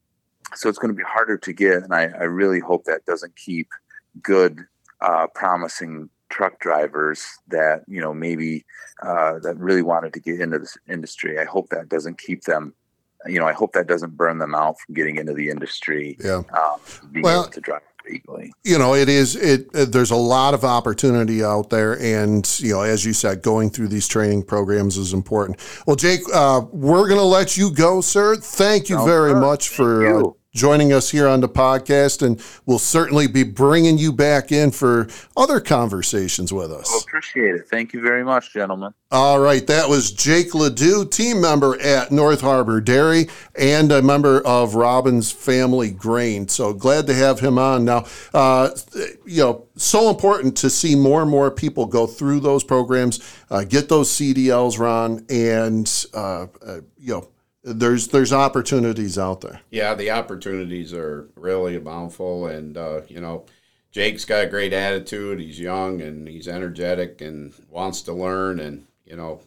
so 0.55 0.69
it's 0.69 0.79
going 0.79 0.93
to 0.93 0.97
be 0.97 1.05
harder 1.07 1.39
to 1.39 1.53
get, 1.53 1.83
and 1.83 1.95
I, 1.95 2.05
I 2.05 2.25
really 2.25 2.61
hope 2.61 2.85
that 2.85 3.05
doesn't 3.07 3.37
keep 3.37 3.69
good, 4.23 4.65
uh, 5.01 5.27
promising 5.35 6.11
truck 6.29 6.61
drivers 6.61 7.27
that 7.49 7.83
you 7.89 8.01
know 8.01 8.15
maybe 8.15 8.65
uh, 9.03 9.39
that 9.41 9.57
really 9.59 9.83
wanted 9.83 10.13
to 10.15 10.21
get 10.21 10.41
into 10.41 10.59
this 10.59 10.77
industry. 10.89 11.39
I 11.39 11.45
hope 11.45 11.69
that 11.71 11.89
doesn't 11.89 12.19
keep 12.19 12.45
them. 12.45 12.75
You 13.27 13.39
know, 13.39 13.47
I 13.47 13.53
hope 13.53 13.73
that 13.73 13.87
doesn't 13.87 14.17
burn 14.17 14.39
them 14.39 14.55
out 14.55 14.81
from 14.81 14.95
getting 14.95 15.17
into 15.17 15.35
the 15.35 15.51
industry. 15.51 16.17
Yeah. 16.25 16.43
Um, 16.57 16.81
being 17.13 17.23
Well- 17.23 17.43
able 17.43 17.53
to 17.53 17.61
drive 17.61 17.83
you 18.65 18.79
know 18.79 18.95
it 18.95 19.09
is 19.09 19.37
it 19.37 19.69
uh, 19.75 19.85
there's 19.85 20.11
a 20.11 20.17
lot 20.17 20.55
of 20.55 20.65
opportunity 20.65 21.45
out 21.45 21.71
there 21.71 22.01
and 22.01 22.59
you 22.61 22.73
know 22.73 22.83
as 22.83 23.05
you 23.05 23.13
said 23.13 23.43
going 23.43 23.71
through 23.71 23.89
these 23.89 24.09
training 24.09 24.43
programs 24.43 24.97
is 24.97 25.13
important 25.13 25.59
well 25.87 25.97
jake 25.97 26.21
uh, 26.33 26.63
we're 26.73 27.07
going 27.09 27.21
to 27.21 27.25
let 27.25 27.57
you 27.57 27.71
go 27.73 28.01
sir 28.01 28.37
thank 28.37 28.89
you 28.89 28.97
Sounds 28.97 29.07
very 29.09 29.33
good. 29.33 29.41
much 29.41 29.69
for 29.69 30.29
uh. 30.29 30.31
Joining 30.53 30.93
us 30.93 31.11
here 31.11 31.29
on 31.29 31.41
the 31.41 31.49
podcast 31.49 32.27
and 32.27 32.43
we'll 32.67 32.79
certainly 32.79 33.27
be 33.27 33.43
bringing 33.45 33.99
you 33.99 34.13
back 34.13 34.51
in 34.51 34.71
for 34.71 35.07
other 35.37 35.61
conversations 35.61 36.53
with 36.53 36.73
us 36.73 36.89
Well, 36.91 37.01
appreciate 37.07 37.55
it. 37.55 37.69
Thank 37.69 37.93
you 37.93 38.01
very 38.01 38.25
much, 38.25 38.53
gentlemen. 38.53 38.93
all 39.13 39.39
right, 39.39 39.67
that 39.67 39.89
was 39.89 40.11
Jake 40.13 40.55
Ledoux, 40.55 41.05
team 41.07 41.41
member 41.41 41.81
at 41.81 42.11
North 42.11 42.41
Harbor 42.41 42.81
Dairy 42.81 43.29
and 43.57 43.93
a 43.93 44.03
member 44.03 44.41
of 44.47 44.75
Robbins 44.75 45.31
Family 45.31 45.91
Grain. 45.91 46.49
So 46.49 46.73
glad 46.73 47.07
to 47.07 47.15
have 47.15 47.39
him 47.41 47.59
on. 47.59 47.85
Now, 47.85 48.07
uh, 48.35 48.71
you 49.27 49.43
know, 49.43 49.67
so 49.77 50.11
important 50.11 50.57
to 50.59 50.71
see 50.71 50.95
more 50.95 51.23
and 51.23 51.31
more 51.31 51.51
people 51.51 51.87
go 51.87 52.07
through 52.07 52.41
those 52.41 52.65
programs, 52.65 53.21
uh, 53.51 53.65
get 53.65 53.89
those 53.89 54.11
CDLs, 54.11 54.79
Ron, 54.79 55.25
and 55.31 56.07
uh, 56.13 56.47
uh, 56.67 56.81
you 56.99 57.15
know, 57.15 57.29
there's 57.63 58.09
there's 58.09 58.33
opportunities 58.33 59.19
out 59.19 59.41
there. 59.41 59.61
Yeah, 59.71 59.95
the 59.95 60.11
opportunities 60.11 60.93
are 60.95 61.29
really 61.35 61.79
bountiful, 61.79 62.47
and 62.47 62.77
uh, 62.77 63.03
you 63.09 63.21
know, 63.21 63.47
Jake's 63.93 64.25
got 64.25 64.45
a 64.45 64.49
great 64.49 64.73
attitude. 64.73 65.41
He's 65.41 65.61
young 65.61 66.01
and 66.01 66.27
he's 66.27 66.49
energetic 66.49 67.21
and 67.21 67.53
wants 67.69 68.03
to 68.03 68.13
learn, 68.13 68.61
and 68.61 68.87
you 69.05 69.17
know, 69.17 69.43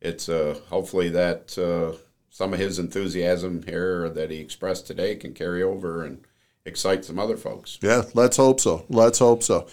it's 0.00 0.28
uh, 0.28 0.58
hopefully 0.68 1.10
that 1.10 1.56
uh, 1.58 1.96
some 2.30 2.52
of 2.52 2.58
his 2.58 2.78
enthusiasm 2.78 3.62
here 3.62 4.08
that 4.08 4.30
he 4.30 4.38
expressed 4.38 4.86
today 4.86 5.14
can 5.14 5.34
carry 5.34 5.62
over 5.62 6.04
and 6.04 6.24
excite 6.64 7.04
some 7.04 7.18
other 7.18 7.36
folks. 7.36 7.78
Yeah, 7.82 8.02
let's 8.14 8.36
hope 8.36 8.60
so. 8.60 8.84
Let's 8.88 9.18
hope 9.18 9.42
so. 9.42 9.68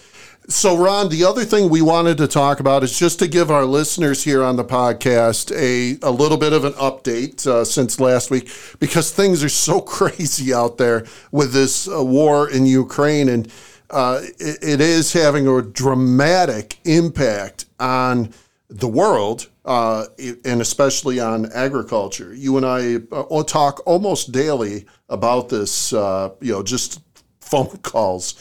So, 0.48 0.76
Ron, 0.76 1.08
the 1.08 1.24
other 1.24 1.44
thing 1.44 1.70
we 1.70 1.82
wanted 1.82 2.18
to 2.18 2.26
talk 2.26 2.58
about 2.58 2.82
is 2.82 2.98
just 2.98 3.20
to 3.20 3.28
give 3.28 3.48
our 3.48 3.64
listeners 3.64 4.24
here 4.24 4.42
on 4.42 4.56
the 4.56 4.64
podcast 4.64 5.52
a, 5.56 5.98
a 6.04 6.10
little 6.10 6.36
bit 6.36 6.52
of 6.52 6.64
an 6.64 6.72
update 6.72 7.46
uh, 7.46 7.64
since 7.64 8.00
last 8.00 8.28
week 8.28 8.50
because 8.80 9.12
things 9.12 9.44
are 9.44 9.48
so 9.48 9.80
crazy 9.98 10.52
out 10.52 10.78
there 10.78 11.06
with 11.30 11.52
this 11.52 11.88
uh, 11.88 12.04
war 12.04 12.50
in 12.50 12.66
Ukraine. 12.66 13.28
And 13.28 13.52
uh, 13.90 14.20
it, 14.38 14.58
it 14.62 14.80
is 14.80 15.12
having 15.12 15.46
a 15.46 15.62
dramatic 15.62 16.78
impact 16.84 17.66
on 17.78 18.34
the 18.68 18.88
world, 18.88 19.48
uh, 19.64 20.06
and 20.44 20.60
especially 20.60 21.20
on 21.20 21.52
agriculture. 21.52 22.34
You 22.34 22.56
and 22.56 22.66
I 22.66 22.96
uh, 23.12 23.44
talk 23.44 23.80
almost 23.86 24.32
daily 24.32 24.86
about 25.08 25.50
this, 25.50 25.92
uh, 25.92 26.30
you 26.40 26.50
know, 26.50 26.64
just 26.64 27.00
phone 27.40 27.76
calls. 27.82 28.34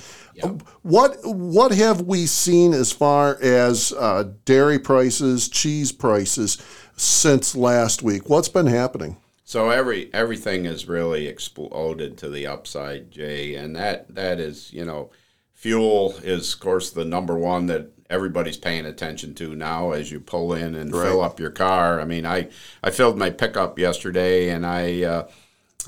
What 0.82 1.18
what 1.24 1.72
have 1.72 2.02
we 2.02 2.26
seen 2.26 2.74
as 2.74 2.92
far 2.92 3.38
as 3.42 3.94
uh, 3.94 4.32
dairy 4.46 4.80
prices, 4.80 5.48
cheese 5.50 5.92
prices 5.92 6.58
since 6.96 7.56
last 7.56 8.04
week? 8.04 8.30
What's 8.30 8.50
been 8.50 8.68
happening? 8.68 9.18
So 9.44 9.70
every 9.70 10.14
everything 10.14 10.66
has 10.66 10.88
really 10.88 11.28
exploded 11.28 12.18
to 12.20 12.30
the 12.30 12.48
upside, 12.48 13.12
Jay, 13.12 13.56
and 13.56 13.76
that 13.76 14.14
that 14.16 14.40
is 14.40 14.72
you 14.72 14.86
know, 14.86 15.12
fuel 15.54 16.16
is 16.24 16.54
of 16.54 16.60
course 16.60 16.92
the 16.92 17.06
number 17.06 17.38
one 17.38 17.66
that 17.66 17.92
everybody's 18.10 18.58
paying 18.58 18.86
attention 18.86 19.34
to 19.36 19.56
now 19.56 19.92
as 19.92 20.12
you 20.12 20.20
pull 20.20 20.54
in 20.54 20.76
and 20.76 20.92
fill 20.92 21.22
up 21.22 21.40
your 21.40 21.50
car. 21.50 22.00
I 22.00 22.06
mean, 22.06 22.26
I 22.26 22.50
I 22.82 22.92
filled 22.92 23.18
my 23.18 23.30
pickup 23.30 23.78
yesterday, 23.78 24.50
and 24.50 24.66
I. 24.66 25.04
Uh, 25.04 25.28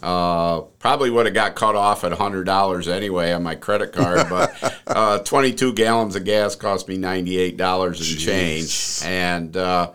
uh, 0.02 0.62
probably 0.80 1.10
would 1.10 1.26
have 1.26 1.36
got 1.36 1.56
cut 1.56 1.76
off 1.76 2.04
at 2.04 2.14
hundred 2.14 2.46
dollars 2.46 2.88
anyway 2.88 3.32
on 3.32 3.44
my 3.44 3.56
credit 3.56 3.94
card, 3.94 4.28
but 4.30 4.76
uh, 4.88 5.20
twenty-two 5.20 5.74
gallons 5.74 6.16
of 6.16 6.24
gas 6.24 6.56
cost 6.56 6.88
me 6.88 6.98
ninety-eight 6.98 7.58
dollars 7.58 8.00
and 8.00 8.20
change, 8.20 9.00
and 9.04 9.56
uh, 9.56 9.92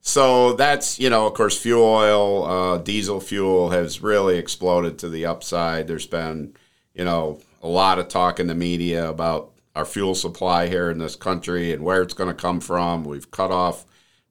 so 0.00 0.52
that's 0.52 0.98
you 0.98 1.10
know, 1.10 1.26
of 1.26 1.34
course, 1.34 1.58
fuel 1.58 1.84
oil, 1.84 2.44
uh, 2.44 2.78
diesel 2.78 3.20
fuel 3.20 3.70
has 3.70 4.02
really 4.02 4.36
exploded 4.38 4.98
to 4.98 5.08
the 5.08 5.26
upside. 5.26 5.88
There's 5.88 6.06
been 6.06 6.54
you 6.94 7.04
know 7.04 7.40
a 7.62 7.68
lot 7.68 7.98
of 7.98 8.08
talk 8.08 8.38
in 8.38 8.46
the 8.46 8.54
media 8.54 9.08
about 9.08 9.50
our 9.74 9.84
fuel 9.84 10.14
supply 10.14 10.68
here 10.68 10.90
in 10.90 10.98
this 10.98 11.16
country 11.16 11.72
and 11.72 11.82
where 11.82 12.02
it's 12.02 12.14
going 12.14 12.28
to 12.28 12.34
come 12.34 12.60
from. 12.60 13.04
We've 13.04 13.30
cut 13.30 13.50
off 13.50 13.84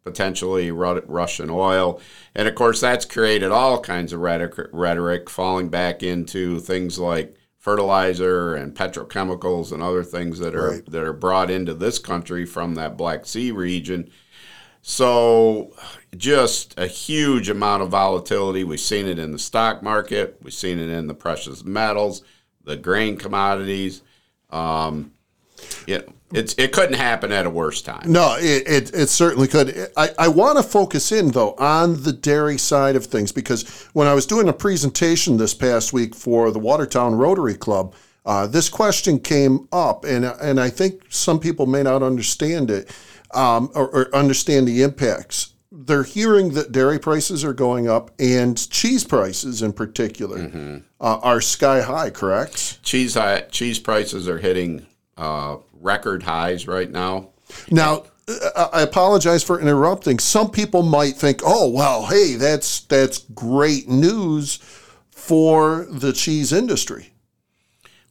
potentially 0.03 0.71
Ru- 0.71 1.03
Russian 1.07 1.49
oil. 1.49 1.99
And 2.35 2.47
of 2.47 2.55
course, 2.55 2.81
that's 2.81 3.05
created 3.05 3.51
all 3.51 3.79
kinds 3.79 4.13
of 4.13 4.19
rhetoric, 4.19 4.69
rhetoric 4.71 5.29
falling 5.29 5.69
back 5.69 6.03
into 6.03 6.59
things 6.59 6.99
like 6.99 7.35
fertilizer 7.57 8.55
and 8.55 8.75
petrochemicals 8.75 9.71
and 9.71 9.81
other 9.81 10.03
things 10.03 10.39
that 10.39 10.53
are 10.53 10.71
Right. 10.71 10.85
that 10.91 11.03
are 11.03 11.13
brought 11.13 11.49
into 11.49 11.73
this 11.73 11.97
country 11.99 12.45
from 12.45 12.75
that 12.75 12.97
Black 12.97 13.25
Sea 13.25 13.51
region. 13.51 14.09
So, 14.81 15.73
just 16.17 16.77
a 16.77 16.87
huge 16.87 17.49
amount 17.49 17.83
of 17.83 17.89
volatility. 17.89 18.65
We've 18.65 18.81
seen 18.81 19.07
it 19.07 19.17
in 19.17 19.31
the 19.31 19.39
stock 19.39 19.81
market. 19.81 20.37
We've 20.41 20.53
seen 20.53 20.77
it 20.77 20.89
in 20.89 21.07
the 21.07 21.13
precious 21.13 21.63
metals, 21.63 22.21
the 22.65 22.75
grain 22.75 23.15
commodities. 23.15 24.01
Um, 24.49 25.13
yeah, 25.87 26.01
it's 26.33 26.55
it 26.57 26.71
couldn't 26.71 26.95
happen 26.95 27.31
at 27.31 27.45
a 27.45 27.49
worse 27.49 27.81
time. 27.81 28.11
No, 28.11 28.35
it, 28.39 28.67
it, 28.67 28.93
it 28.93 29.09
certainly 29.09 29.47
could. 29.47 29.91
I, 29.95 30.09
I 30.17 30.27
want 30.27 30.57
to 30.57 30.63
focus 30.63 31.11
in, 31.11 31.31
though, 31.31 31.53
on 31.53 32.03
the 32.03 32.11
dairy 32.11 32.57
side 32.57 32.95
of 32.95 33.05
things 33.05 33.31
because 33.31 33.69
when 33.93 34.07
I 34.07 34.13
was 34.13 34.25
doing 34.25 34.49
a 34.49 34.53
presentation 34.53 35.37
this 35.37 35.53
past 35.53 35.93
week 35.93 36.15
for 36.15 36.51
the 36.51 36.59
Watertown 36.59 37.15
Rotary 37.15 37.55
Club, 37.55 37.93
uh, 38.25 38.47
this 38.47 38.69
question 38.69 39.19
came 39.19 39.67
up, 39.71 40.05
and, 40.05 40.25
and 40.25 40.59
I 40.59 40.69
think 40.69 41.03
some 41.09 41.39
people 41.39 41.65
may 41.65 41.83
not 41.83 42.01
understand 42.01 42.71
it 42.71 42.95
um, 43.33 43.69
or, 43.75 43.89
or 43.89 44.15
understand 44.15 44.67
the 44.67 44.81
impacts. 44.81 45.53
They're 45.71 46.03
hearing 46.03 46.51
that 46.53 46.71
dairy 46.71 46.99
prices 46.99 47.43
are 47.43 47.53
going 47.53 47.89
up 47.89 48.11
and 48.19 48.69
cheese 48.69 49.03
prices 49.03 49.61
in 49.63 49.73
particular 49.73 50.83
uh, 51.01 51.19
are 51.21 51.41
sky 51.41 51.81
high, 51.81 52.11
correct? 52.11 52.81
cheese 52.83 53.15
high, 53.15 53.41
cheese 53.49 53.79
prices 53.79 54.29
are 54.29 54.37
hitting 54.37 54.85
uh, 55.17 55.57
record 55.73 56.23
highs 56.23 56.67
right 56.67 56.89
now. 56.89 57.29
Now, 57.69 58.05
uh, 58.27 58.69
I 58.73 58.81
apologize 58.81 59.43
for 59.43 59.59
interrupting. 59.59 60.19
Some 60.19 60.49
people 60.49 60.83
might 60.83 61.15
think, 61.15 61.41
"Oh, 61.43 61.69
well, 61.69 62.05
hey, 62.07 62.35
that's 62.35 62.81
that's 62.81 63.19
great 63.19 63.87
news 63.89 64.59
for 65.11 65.85
the 65.89 66.13
cheese 66.13 66.51
industry." 66.51 67.13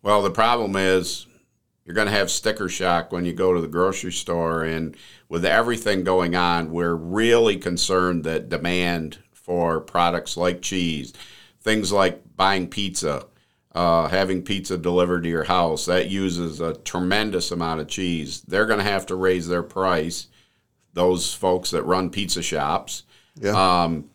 Well, 0.02 0.22
the 0.22 0.30
problem 0.30 0.76
is 0.76 1.26
you're 1.84 1.94
going 1.94 2.08
to 2.08 2.12
have 2.12 2.30
sticker 2.30 2.68
shock 2.68 3.12
when 3.12 3.24
you 3.24 3.32
go 3.32 3.54
to 3.54 3.60
the 3.60 3.68
grocery 3.68 4.12
store, 4.12 4.64
and 4.64 4.96
with 5.28 5.44
everything 5.44 6.04
going 6.04 6.36
on, 6.36 6.70
we're 6.72 6.94
really 6.94 7.56
concerned 7.56 8.24
that 8.24 8.48
demand 8.48 9.18
for 9.32 9.80
products 9.80 10.36
like 10.36 10.62
cheese, 10.62 11.12
things 11.60 11.90
like 11.90 12.22
buying 12.36 12.68
pizza, 12.68 13.26
uh, 13.74 14.08
having 14.08 14.42
pizza 14.42 14.76
delivered 14.76 15.22
to 15.22 15.28
your 15.28 15.44
house, 15.44 15.86
that 15.86 16.10
uses 16.10 16.60
a 16.60 16.74
tremendous 16.74 17.50
amount 17.50 17.80
of 17.80 17.88
cheese. 17.88 18.42
They're 18.42 18.66
going 18.66 18.78
to 18.78 18.84
have 18.84 19.06
to 19.06 19.14
raise 19.14 19.48
their 19.48 19.62
price. 19.62 20.28
Those 20.92 21.32
folks 21.32 21.70
that 21.70 21.84
run 21.84 22.10
pizza 22.10 22.42
shops. 22.42 23.04
Yeah. 23.40 23.52
Um, 23.82 24.10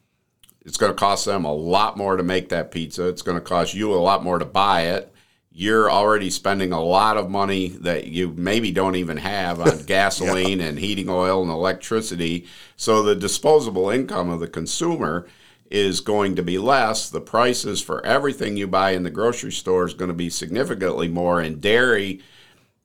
it's 0.63 0.77
going 0.77 0.91
to 0.91 0.99
cost 0.99 1.25
them 1.25 1.45
a 1.45 1.53
lot 1.53 1.97
more 1.97 2.17
to 2.17 2.23
make 2.23 2.49
that 2.49 2.71
pizza. 2.71 3.07
It's 3.07 3.21
going 3.21 3.37
to 3.37 3.43
cost 3.43 3.73
you 3.73 3.93
a 3.93 3.95
lot 3.95 4.23
more 4.23 4.37
to 4.37 4.45
buy 4.45 4.81
it. 4.81 5.11
You're 5.49 5.89
already 5.89 6.29
spending 6.29 6.71
a 6.71 6.83
lot 6.83 7.17
of 7.17 7.31
money 7.31 7.69
that 7.69 8.07
you 8.07 8.33
maybe 8.37 8.71
don't 8.71 8.97
even 8.97 9.17
have 9.17 9.59
on 9.59 9.83
gasoline 9.85 10.61
and 10.61 10.77
heating 10.77 11.09
oil 11.09 11.41
and 11.41 11.49
electricity. 11.49 12.45
So 12.75 13.01
the 13.01 13.15
disposable 13.15 13.89
income 13.89 14.29
of 14.29 14.39
the 14.39 14.47
consumer 14.47 15.25
is 15.69 16.01
going 16.01 16.35
to 16.35 16.43
be 16.43 16.57
less. 16.57 17.09
The 17.09 17.21
prices 17.21 17.81
for 17.81 18.05
everything 18.05 18.57
you 18.57 18.67
buy 18.67 18.91
in 18.91 19.03
the 19.03 19.09
grocery 19.09 19.51
store 19.51 19.85
is 19.85 19.93
going 19.93 20.09
to 20.09 20.15
be 20.15 20.29
significantly 20.29 21.07
more. 21.07 21.39
And 21.41 21.61
dairy, 21.61 22.21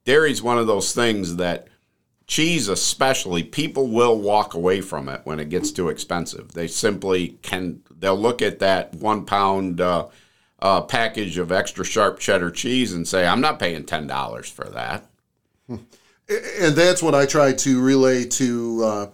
dairy 0.04 0.32
is 0.32 0.42
one 0.42 0.58
of 0.58 0.66
those 0.66 0.94
things 0.94 1.36
that 1.36 1.68
cheese 2.26 2.68
especially 2.68 3.42
people 3.42 3.88
will 3.88 4.18
walk 4.18 4.54
away 4.54 4.80
from 4.80 5.08
it 5.08 5.20
when 5.24 5.40
it 5.40 5.48
gets 5.48 5.72
too 5.72 5.88
expensive 5.88 6.52
they 6.52 6.68
simply 6.68 7.30
can 7.42 7.82
they'll 7.98 8.16
look 8.16 8.40
at 8.40 8.60
that 8.60 8.94
one 8.94 9.26
pound 9.26 9.80
uh, 9.80 10.06
a 10.62 10.80
package 10.80 11.38
of 11.38 11.50
extra 11.50 11.84
sharp 11.84 12.20
cheddar 12.20 12.50
cheese 12.50 12.92
and 12.92 13.06
say, 13.06 13.26
I'm 13.26 13.40
not 13.40 13.58
paying 13.58 13.82
$10 13.82 14.50
for 14.50 14.64
that. 14.70 15.04
And 16.28 16.74
that's 16.74 17.02
what 17.02 17.14
I 17.14 17.26
tried 17.26 17.58
to 17.58 17.82
relay 17.82 18.24
to 18.24 18.84
uh, 18.84 19.06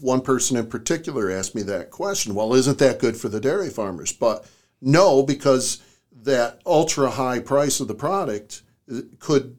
one 0.00 0.22
person 0.22 0.56
in 0.56 0.66
particular 0.66 1.30
asked 1.30 1.54
me 1.54 1.62
that 1.62 1.90
question. 1.90 2.34
Well, 2.34 2.54
isn't 2.54 2.78
that 2.78 2.98
good 2.98 3.16
for 3.16 3.28
the 3.28 3.40
dairy 3.40 3.70
farmers? 3.70 4.12
But 4.12 4.46
no, 4.80 5.22
because 5.22 5.82
that 6.22 6.60
ultra 6.66 7.10
high 7.10 7.38
price 7.38 7.80
of 7.80 7.88
the 7.88 7.94
product 7.94 8.62
uh, 8.92 9.00
could 9.18 9.56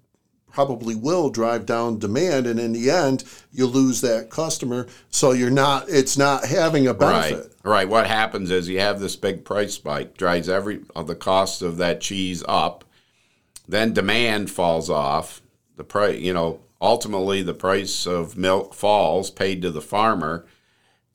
probably 0.52 0.96
will 0.96 1.30
drive 1.30 1.66
down 1.66 2.00
demand 2.00 2.48
and 2.48 2.62
in 2.62 2.72
the 2.72 2.90
end 2.90 3.26
you 3.52 3.66
lose 3.66 4.00
that 4.00 4.30
customer 4.30 4.88
so 5.10 5.34
you're 5.34 5.50
not 5.50 5.90
it's 5.90 6.18
not 6.18 6.46
having 6.46 6.88
a 6.88 6.94
benefit 6.94 7.52
right 7.66 7.70
right 7.70 7.90
what 7.90 8.08
happens 8.08 8.50
is 8.50 8.70
you 8.70 8.80
have 8.80 9.02
this 9.02 9.18
big 9.18 9.44
price 9.44 9.74
spike 9.74 10.16
drives 10.16 10.48
every 10.48 10.82
of 10.96 11.08
the 11.08 11.16
cost 11.16 11.62
of 11.62 11.76
that 11.76 12.00
cheese 12.00 12.42
up 12.48 12.86
then 13.68 13.92
demand 13.92 14.50
falls 14.50 14.90
off 14.90 15.42
the 15.76 15.84
price 15.84 16.22
you 16.22 16.34
know 16.34 16.62
ultimately 16.82 17.42
the 17.42 17.54
price 17.54 18.06
of 18.06 18.38
milk 18.38 18.74
falls 18.74 19.32
paid 19.32 19.62
to 19.62 19.72
the 19.72 19.82
farmer 19.82 20.46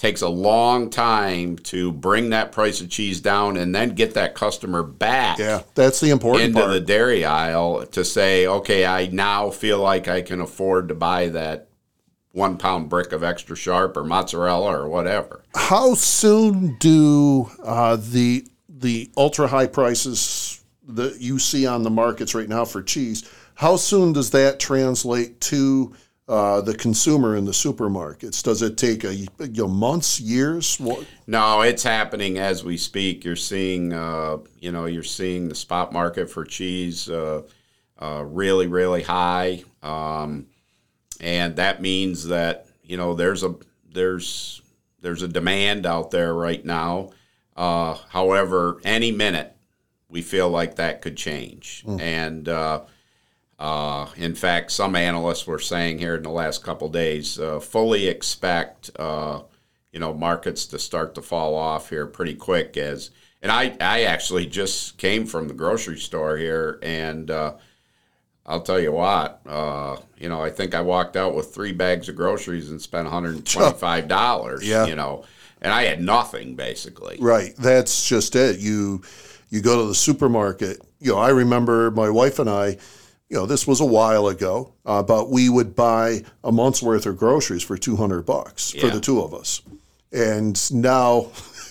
takes 0.00 0.22
a 0.22 0.28
long 0.28 0.88
time 0.88 1.56
to 1.58 1.92
bring 1.92 2.30
that 2.30 2.50
price 2.52 2.80
of 2.80 2.88
cheese 2.88 3.20
down 3.20 3.58
and 3.58 3.74
then 3.74 3.90
get 3.90 4.14
that 4.14 4.34
customer 4.34 4.82
back. 4.82 5.38
Yeah, 5.38 5.60
that's 5.74 6.00
the 6.00 6.08
important 6.08 6.46
into 6.46 6.60
part. 6.60 6.72
the 6.72 6.80
dairy 6.80 7.26
aisle 7.26 7.84
to 7.84 8.02
say, 8.02 8.46
okay, 8.46 8.86
I 8.86 9.08
now 9.08 9.50
feel 9.50 9.78
like 9.78 10.08
I 10.08 10.22
can 10.22 10.40
afford 10.40 10.88
to 10.88 10.94
buy 10.94 11.28
that 11.28 11.68
one 12.32 12.56
pound 12.56 12.88
brick 12.88 13.12
of 13.12 13.22
extra 13.22 13.54
sharp 13.54 13.94
or 13.94 14.04
mozzarella 14.04 14.74
or 14.74 14.88
whatever. 14.88 15.44
How 15.54 15.92
soon 15.92 16.76
do 16.78 17.50
uh, 17.62 17.96
the 18.00 18.46
the 18.68 19.10
ultra 19.18 19.48
high 19.48 19.66
prices 19.66 20.64
that 20.88 21.20
you 21.20 21.38
see 21.38 21.66
on 21.66 21.82
the 21.82 21.90
markets 21.90 22.34
right 22.34 22.48
now 22.48 22.64
for 22.64 22.82
cheese? 22.82 23.30
How 23.60 23.76
soon 23.76 24.14
does 24.14 24.30
that 24.30 24.58
translate 24.58 25.38
to 25.42 25.94
uh, 26.26 26.62
the 26.62 26.74
consumer 26.74 27.36
in 27.36 27.44
the 27.44 27.52
supermarkets? 27.52 28.42
Does 28.42 28.62
it 28.62 28.78
take 28.78 29.04
a 29.04 29.14
you 29.14 29.28
know, 29.38 29.68
months, 29.68 30.18
years? 30.18 30.80
What? 30.80 31.04
No, 31.26 31.60
it's 31.60 31.82
happening 31.82 32.38
as 32.38 32.64
we 32.64 32.78
speak. 32.78 33.22
You're 33.22 33.36
seeing, 33.36 33.92
uh, 33.92 34.38
you 34.60 34.72
know, 34.72 34.86
you're 34.86 35.02
seeing 35.02 35.50
the 35.50 35.54
spot 35.54 35.92
market 35.92 36.30
for 36.30 36.46
cheese 36.46 37.10
uh, 37.10 37.42
uh, 37.98 38.24
really, 38.26 38.66
really 38.66 39.02
high, 39.02 39.62
um, 39.82 40.46
and 41.20 41.56
that 41.56 41.82
means 41.82 42.28
that 42.28 42.66
you 42.82 42.96
know 42.96 43.12
there's 43.12 43.44
a 43.44 43.56
there's 43.92 44.62
there's 45.02 45.20
a 45.20 45.28
demand 45.28 45.84
out 45.84 46.10
there 46.10 46.32
right 46.32 46.64
now. 46.64 47.10
Uh, 47.54 47.98
however, 48.08 48.80
any 48.84 49.12
minute 49.12 49.54
we 50.08 50.22
feel 50.22 50.48
like 50.48 50.76
that 50.76 51.02
could 51.02 51.18
change, 51.18 51.84
mm. 51.86 52.00
and 52.00 52.48
uh, 53.60 54.08
in 54.16 54.34
fact, 54.34 54.72
some 54.72 54.96
analysts 54.96 55.46
were 55.46 55.58
saying 55.58 55.98
here 55.98 56.14
in 56.14 56.22
the 56.22 56.30
last 56.30 56.64
couple 56.64 56.88
days, 56.88 57.38
uh, 57.38 57.60
fully 57.60 58.08
expect 58.08 58.90
uh, 58.98 59.42
you 59.92 60.00
know 60.00 60.14
markets 60.14 60.64
to 60.66 60.78
start 60.78 61.14
to 61.14 61.22
fall 61.22 61.54
off 61.54 61.90
here 61.90 62.06
pretty 62.06 62.34
quick. 62.34 62.78
As 62.78 63.10
and 63.42 63.52
I, 63.52 63.76
I 63.78 64.04
actually 64.04 64.46
just 64.46 64.96
came 64.96 65.26
from 65.26 65.46
the 65.46 65.52
grocery 65.52 65.98
store 65.98 66.38
here, 66.38 66.78
and 66.82 67.30
uh, 67.30 67.54
I'll 68.46 68.62
tell 68.62 68.80
you 68.80 68.92
what, 68.92 69.42
uh, 69.46 69.98
you 70.16 70.30
know, 70.30 70.40
I 70.40 70.48
think 70.48 70.74
I 70.74 70.80
walked 70.80 71.16
out 71.16 71.34
with 71.34 71.54
three 71.54 71.72
bags 71.72 72.08
of 72.08 72.16
groceries 72.16 72.70
and 72.70 72.80
spent 72.80 73.04
one 73.04 73.12
hundred 73.12 73.34
and 73.36 73.46
twenty-five 73.46 74.08
dollars. 74.08 74.66
yeah. 74.66 74.86
you 74.86 74.94
know, 74.94 75.26
and 75.60 75.70
I 75.70 75.82
had 75.82 76.00
nothing 76.00 76.54
basically. 76.54 77.18
Right, 77.20 77.54
that's 77.58 78.08
just 78.08 78.36
it. 78.36 78.58
You 78.58 79.02
you 79.50 79.60
go 79.60 79.82
to 79.82 79.86
the 79.86 79.94
supermarket. 79.94 80.80
You 80.98 81.12
know, 81.12 81.18
I 81.18 81.28
remember 81.28 81.90
my 81.90 82.08
wife 82.08 82.38
and 82.38 82.48
I 82.48 82.78
you 83.30 83.36
know, 83.36 83.46
this 83.46 83.66
was 83.66 83.80
a 83.80 83.84
while 83.84 84.26
ago, 84.26 84.72
uh, 84.84 85.02
but 85.04 85.30
we 85.30 85.48
would 85.48 85.76
buy 85.76 86.24
a 86.42 86.50
month's 86.50 86.82
worth 86.82 87.06
of 87.06 87.16
groceries 87.16 87.62
for 87.62 87.78
200 87.78 88.26
bucks 88.26 88.74
yeah. 88.74 88.80
for 88.80 88.88
the 88.88 89.00
two 89.00 89.22
of 89.22 89.32
us. 89.32 89.62
And 90.12 90.60
now 90.72 91.28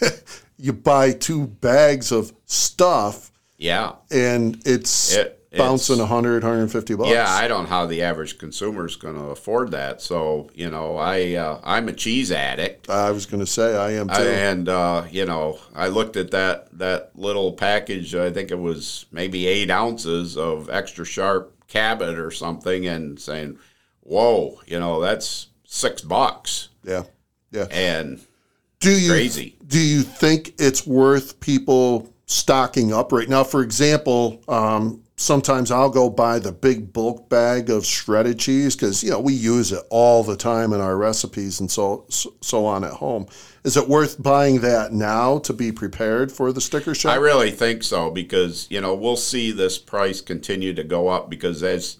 you 0.58 0.72
buy 0.72 1.12
two 1.12 1.48
bags 1.48 2.14
of 2.14 2.34
stuff. 2.46 3.32
Yeah. 3.58 3.96
And 4.10 4.62
it's 4.66 5.14
it, 5.14 5.39
bouncing 5.58 6.00
100 6.00 6.44
150 6.44 6.96
bucks. 6.96 7.10
Yeah 7.10 7.28
i 7.28 7.48
don't 7.48 7.64
know 7.64 7.70
how 7.70 7.86
the 7.86 8.02
average 8.04 8.38
consumer 8.38 8.86
is 8.86 8.96
going 8.96 9.16
to 9.16 9.26
afford 9.26 9.72
that. 9.72 10.02
So 10.02 10.50
you 10.54 10.70
know 10.70 10.98
i 10.98 11.34
uh, 11.36 11.60
i'm 11.64 11.88
a 11.88 11.94
cheese 11.94 12.32
addict. 12.32 12.90
I 12.90 13.12
was 13.12 13.26
going 13.26 13.40
to 13.40 13.48
say 13.48 13.76
i 13.76 13.92
am 13.92 14.08
too. 14.08 14.14
And 14.22 14.70
uh, 14.70 15.06
you 15.10 15.26
know 15.26 15.60
i 15.76 15.88
looked 15.88 16.18
at 16.18 16.32
that 16.32 16.78
that 16.78 17.12
little 17.16 17.54
package 17.54 18.16
i 18.16 18.32
think 18.32 18.52
it 18.52 18.60
was 18.60 19.06
maybe 19.12 19.48
eight 19.48 19.72
ounces 19.72 20.38
of 20.38 20.70
extra 20.70 21.06
sharp 21.06 21.56
cabot 21.68 22.18
or 22.18 22.32
something 22.32 22.88
and 22.88 23.20
saying 23.20 23.58
whoa 24.02 24.60
you 24.66 24.80
know 24.80 25.00
that's 25.00 25.48
six 25.66 26.02
bucks. 26.02 26.70
Yeah 26.84 27.04
yeah. 27.52 27.68
And 27.72 28.20
do 28.80 28.92
you 28.92 29.12
crazy. 29.12 29.56
do 29.66 29.80
you 29.80 30.04
think 30.04 30.54
it's 30.60 30.86
worth 30.86 31.40
people 31.40 32.14
stocking 32.26 32.94
up 32.94 33.12
right 33.12 33.28
now? 33.28 33.44
For 33.44 33.62
example 33.62 34.42
um, 34.48 35.04
sometimes 35.20 35.70
I'll 35.70 35.90
go 35.90 36.10
buy 36.10 36.40
the 36.40 36.54
big 36.54 36.94
bulk 36.94 37.30
bag 37.30 37.70
of 37.70 37.86
shredded 37.86 38.40
cheese 38.40 38.76
because 38.76 39.04
you 39.04 39.12
know 39.12 39.20
we 39.20 39.34
use 39.34 39.72
it 39.72 39.84
all 39.90 40.24
the 40.24 40.38
time 40.38 40.72
in 40.74 40.80
our 40.80 40.98
recipes 40.98 41.60
and 41.60 41.70
so 41.70 42.06
so 42.10 42.66
on 42.66 42.84
at 42.84 42.94
home. 42.94 43.28
Is 43.64 43.76
it 43.76 43.90
worth 43.90 44.22
buying 44.22 44.62
that 44.62 44.94
now 44.94 45.40
to 45.40 45.54
be 45.54 45.72
prepared 45.72 46.32
for 46.32 46.54
the 46.54 46.62
sticker 46.62 46.96
shock? 46.96 47.12
I 47.12 47.18
really 47.18 47.52
think 47.52 47.84
so 47.84 48.10
because 48.10 48.66
you 48.70 48.80
know 48.82 48.96
we'll 48.96 49.18
see 49.18 49.52
this 49.52 49.78
price 49.78 50.22
continue 50.22 50.74
to 50.74 50.84
go 50.84 51.10
up 51.10 51.30
because 51.30 51.62
as 51.62 51.98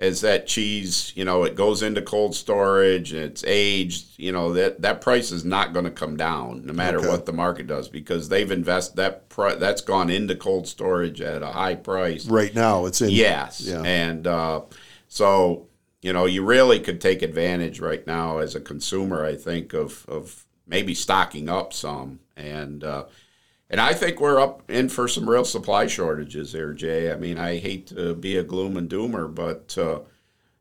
as 0.00 0.22
that 0.22 0.46
cheese, 0.46 1.12
you 1.14 1.26
know, 1.26 1.44
it 1.44 1.54
goes 1.54 1.82
into 1.82 2.00
cold 2.00 2.34
storage 2.34 3.12
and 3.12 3.22
it's 3.22 3.44
aged, 3.44 4.18
you 4.18 4.32
know, 4.32 4.54
that 4.54 4.80
that 4.80 5.02
price 5.02 5.30
is 5.30 5.44
not 5.44 5.74
going 5.74 5.84
to 5.84 5.90
come 5.90 6.16
down 6.16 6.64
no 6.64 6.72
matter 6.72 6.98
okay. 6.98 7.08
what 7.08 7.26
the 7.26 7.32
market 7.34 7.66
does 7.66 7.86
because 7.86 8.30
they've 8.30 8.50
invested 8.50 8.96
that 8.96 9.28
pri- 9.28 9.56
that's 9.56 9.82
gone 9.82 10.08
into 10.08 10.34
cold 10.34 10.66
storage 10.66 11.20
at 11.20 11.42
a 11.42 11.48
high 11.48 11.74
price. 11.74 12.26
Right 12.26 12.54
now, 12.54 12.86
it's 12.86 13.02
in. 13.02 13.10
Yes, 13.10 13.60
yeah. 13.60 13.82
and 13.82 14.26
uh, 14.26 14.62
so 15.08 15.66
you 16.00 16.14
know, 16.14 16.24
you 16.24 16.42
really 16.46 16.80
could 16.80 16.98
take 16.98 17.20
advantage 17.20 17.78
right 17.78 18.06
now 18.06 18.38
as 18.38 18.54
a 18.54 18.60
consumer. 18.60 19.26
I 19.26 19.36
think 19.36 19.74
of 19.74 20.06
of 20.08 20.46
maybe 20.66 20.94
stocking 20.94 21.48
up 21.48 21.72
some 21.72 22.20
and. 22.36 22.82
Uh, 22.82 23.04
and 23.70 23.80
I 23.80 23.94
think 23.94 24.20
we're 24.20 24.40
up 24.40 24.68
in 24.68 24.88
for 24.88 25.06
some 25.06 25.30
real 25.30 25.44
supply 25.44 25.86
shortages 25.86 26.52
there, 26.52 26.72
Jay. 26.72 27.12
I 27.12 27.16
mean, 27.16 27.38
I 27.38 27.58
hate 27.58 27.86
to 27.88 28.14
be 28.14 28.36
a 28.36 28.42
gloom 28.42 28.76
and 28.76 28.90
doomer, 28.90 29.32
but 29.32 29.78
uh, 29.78 30.00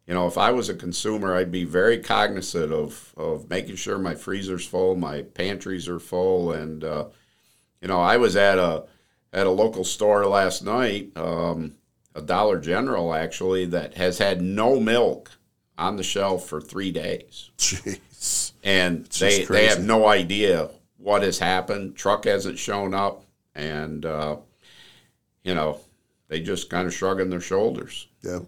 you 0.06 0.14
know, 0.14 0.28
if 0.28 0.38
I 0.38 0.52
was 0.52 0.70
a 0.70 0.76
consumer, 0.76 1.36
I'd 1.36 1.52
be 1.52 1.64
very 1.64 2.00
cognizant 2.00 2.72
of 2.72 3.14
of 3.18 3.50
making 3.50 3.78
sure 3.78 3.98
my 3.98 4.16
freezer's 4.16 4.66
full, 4.66 4.96
my 4.96 5.24
pantries 5.24 5.90
are 5.90 6.00
full, 6.00 6.52
and 6.52 6.84
uh, 6.84 7.06
you 7.82 7.88
know, 7.88 8.00
I 8.00 8.18
was 8.18 8.36
at 8.36 8.60
a 8.60 8.86
at 9.34 9.48
a 9.48 9.52
local 9.52 9.84
store 9.84 10.26
last 10.28 10.64
night, 10.64 11.12
um, 11.16 11.76
a 12.14 12.22
Dollar 12.22 12.60
General 12.60 13.14
actually, 13.14 13.66
that 13.66 13.96
has 13.96 14.20
had 14.20 14.42
no 14.42 14.80
milk 14.80 15.32
on 15.78 15.96
the 15.96 16.04
shelf 16.04 16.48
for 16.48 16.62
three 16.62 16.92
days. 16.92 17.50
Jeez. 17.58 18.52
And 18.64 19.06
they, 19.06 19.46
they 19.46 19.68
have 19.68 19.82
no 19.82 20.06
idea 20.06 20.70
what 21.00 21.24
has 21.24 21.40
happened. 21.40 21.96
Truck 21.96 22.26
hasn't 22.26 22.60
shown 22.60 22.94
up, 22.94 23.24
and 23.56 24.06
uh, 24.06 24.38
you 25.44 25.56
know 25.56 25.80
they 26.28 26.42
just 26.42 26.70
kind 26.70 26.88
of 26.88 26.94
shrugging 26.94 27.30
their 27.30 27.42
shoulders. 27.42 28.08
Yeah. 28.22 28.40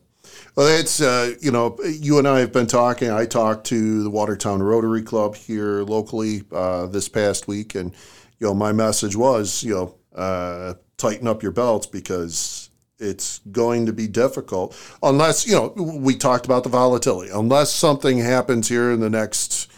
Well, 0.56 0.68
it's 0.68 1.02
uh, 1.02 1.34
you 1.42 1.52
know 1.52 1.78
you 1.84 2.20
and 2.20 2.28
I 2.28 2.40
have 2.40 2.54
been 2.54 2.68
talking. 2.68 3.10
I 3.10 3.26
talked 3.26 3.66
to 3.68 4.04
the 4.04 4.10
Watertown 4.10 4.62
Rotary 4.62 5.02
Club 5.02 5.36
here 5.36 5.84
locally 5.84 6.44
uh, 6.52 6.86
this 6.86 7.10
past 7.10 7.48
week, 7.48 7.76
and 7.76 7.92
you 8.40 8.48
know 8.48 8.54
my 8.54 8.72
message 8.72 9.16
was 9.16 9.64
you 9.64 9.74
know 9.74 9.96
uh, 10.16 10.76
tighten 10.98 11.28
up 11.28 11.42
your 11.42 11.52
belts 11.52 11.88
because 11.88 12.70
it's 13.00 13.40
going 13.52 13.88
to 13.88 13.94
be 13.94 14.08
difficult 14.08 14.78
unless 15.02 15.48
you 15.48 15.54
know 15.54 15.70
we 15.76 16.16
talked 16.16 16.46
about 16.46 16.64
the 16.64 16.70
volatility. 16.70 17.32
Unless 17.34 17.74
something 17.74 18.20
happens 18.20 18.68
here 18.68 18.92
in 18.92 19.00
the 19.00 19.10
next 19.10 19.71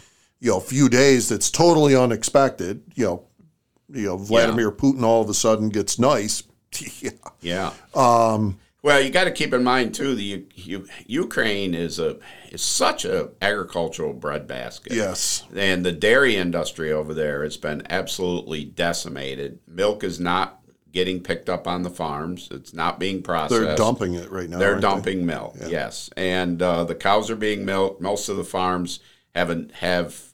you 0.44 0.50
know 0.50 0.58
a 0.58 0.60
few 0.60 0.90
days 0.90 1.30
that's 1.30 1.50
totally 1.50 1.96
unexpected. 1.96 2.82
You 2.94 3.04
know, 3.06 3.26
you 3.90 4.06
know 4.06 4.18
Vladimir 4.18 4.66
yeah. 4.66 4.76
Putin 4.76 5.02
all 5.02 5.22
of 5.22 5.30
a 5.30 5.34
sudden 5.34 5.70
gets 5.70 5.98
nice. 5.98 6.42
yeah. 7.00 7.10
Yeah. 7.40 7.72
Um, 7.94 8.58
well, 8.82 9.00
you 9.00 9.08
got 9.08 9.24
to 9.24 9.30
keep 9.30 9.54
in 9.54 9.64
mind 9.64 9.94
too 9.94 10.14
the 10.14 10.44
U- 10.54 10.86
Ukraine 11.06 11.74
is 11.74 11.98
a 11.98 12.18
is 12.50 12.60
such 12.60 13.06
a 13.06 13.30
agricultural 13.40 14.12
breadbasket. 14.12 14.92
Yes, 14.92 15.44
and 15.56 15.82
the 15.82 15.92
dairy 15.92 16.36
industry 16.36 16.92
over 16.92 17.14
there 17.14 17.42
has 17.42 17.56
been 17.56 17.82
absolutely 17.88 18.66
decimated. 18.66 19.60
Milk 19.66 20.04
is 20.04 20.20
not 20.20 20.60
getting 20.92 21.22
picked 21.22 21.48
up 21.48 21.66
on 21.66 21.84
the 21.84 21.90
farms. 21.90 22.48
It's 22.50 22.74
not 22.74 23.00
being 23.00 23.22
processed. 23.22 23.62
They're 23.62 23.76
dumping 23.76 24.12
it 24.12 24.30
right 24.30 24.50
now. 24.50 24.58
They're 24.58 24.78
dumping 24.78 25.20
they? 25.20 25.24
milk. 25.24 25.56
Yeah. 25.58 25.68
Yes, 25.68 26.10
and 26.18 26.60
uh, 26.60 26.84
the 26.84 26.94
cows 26.94 27.30
are 27.30 27.36
being 27.36 27.64
milked. 27.64 28.02
Most 28.02 28.28
of 28.28 28.36
the 28.36 28.44
farms 28.44 29.00
haven't 29.34 29.72
have 29.76 30.33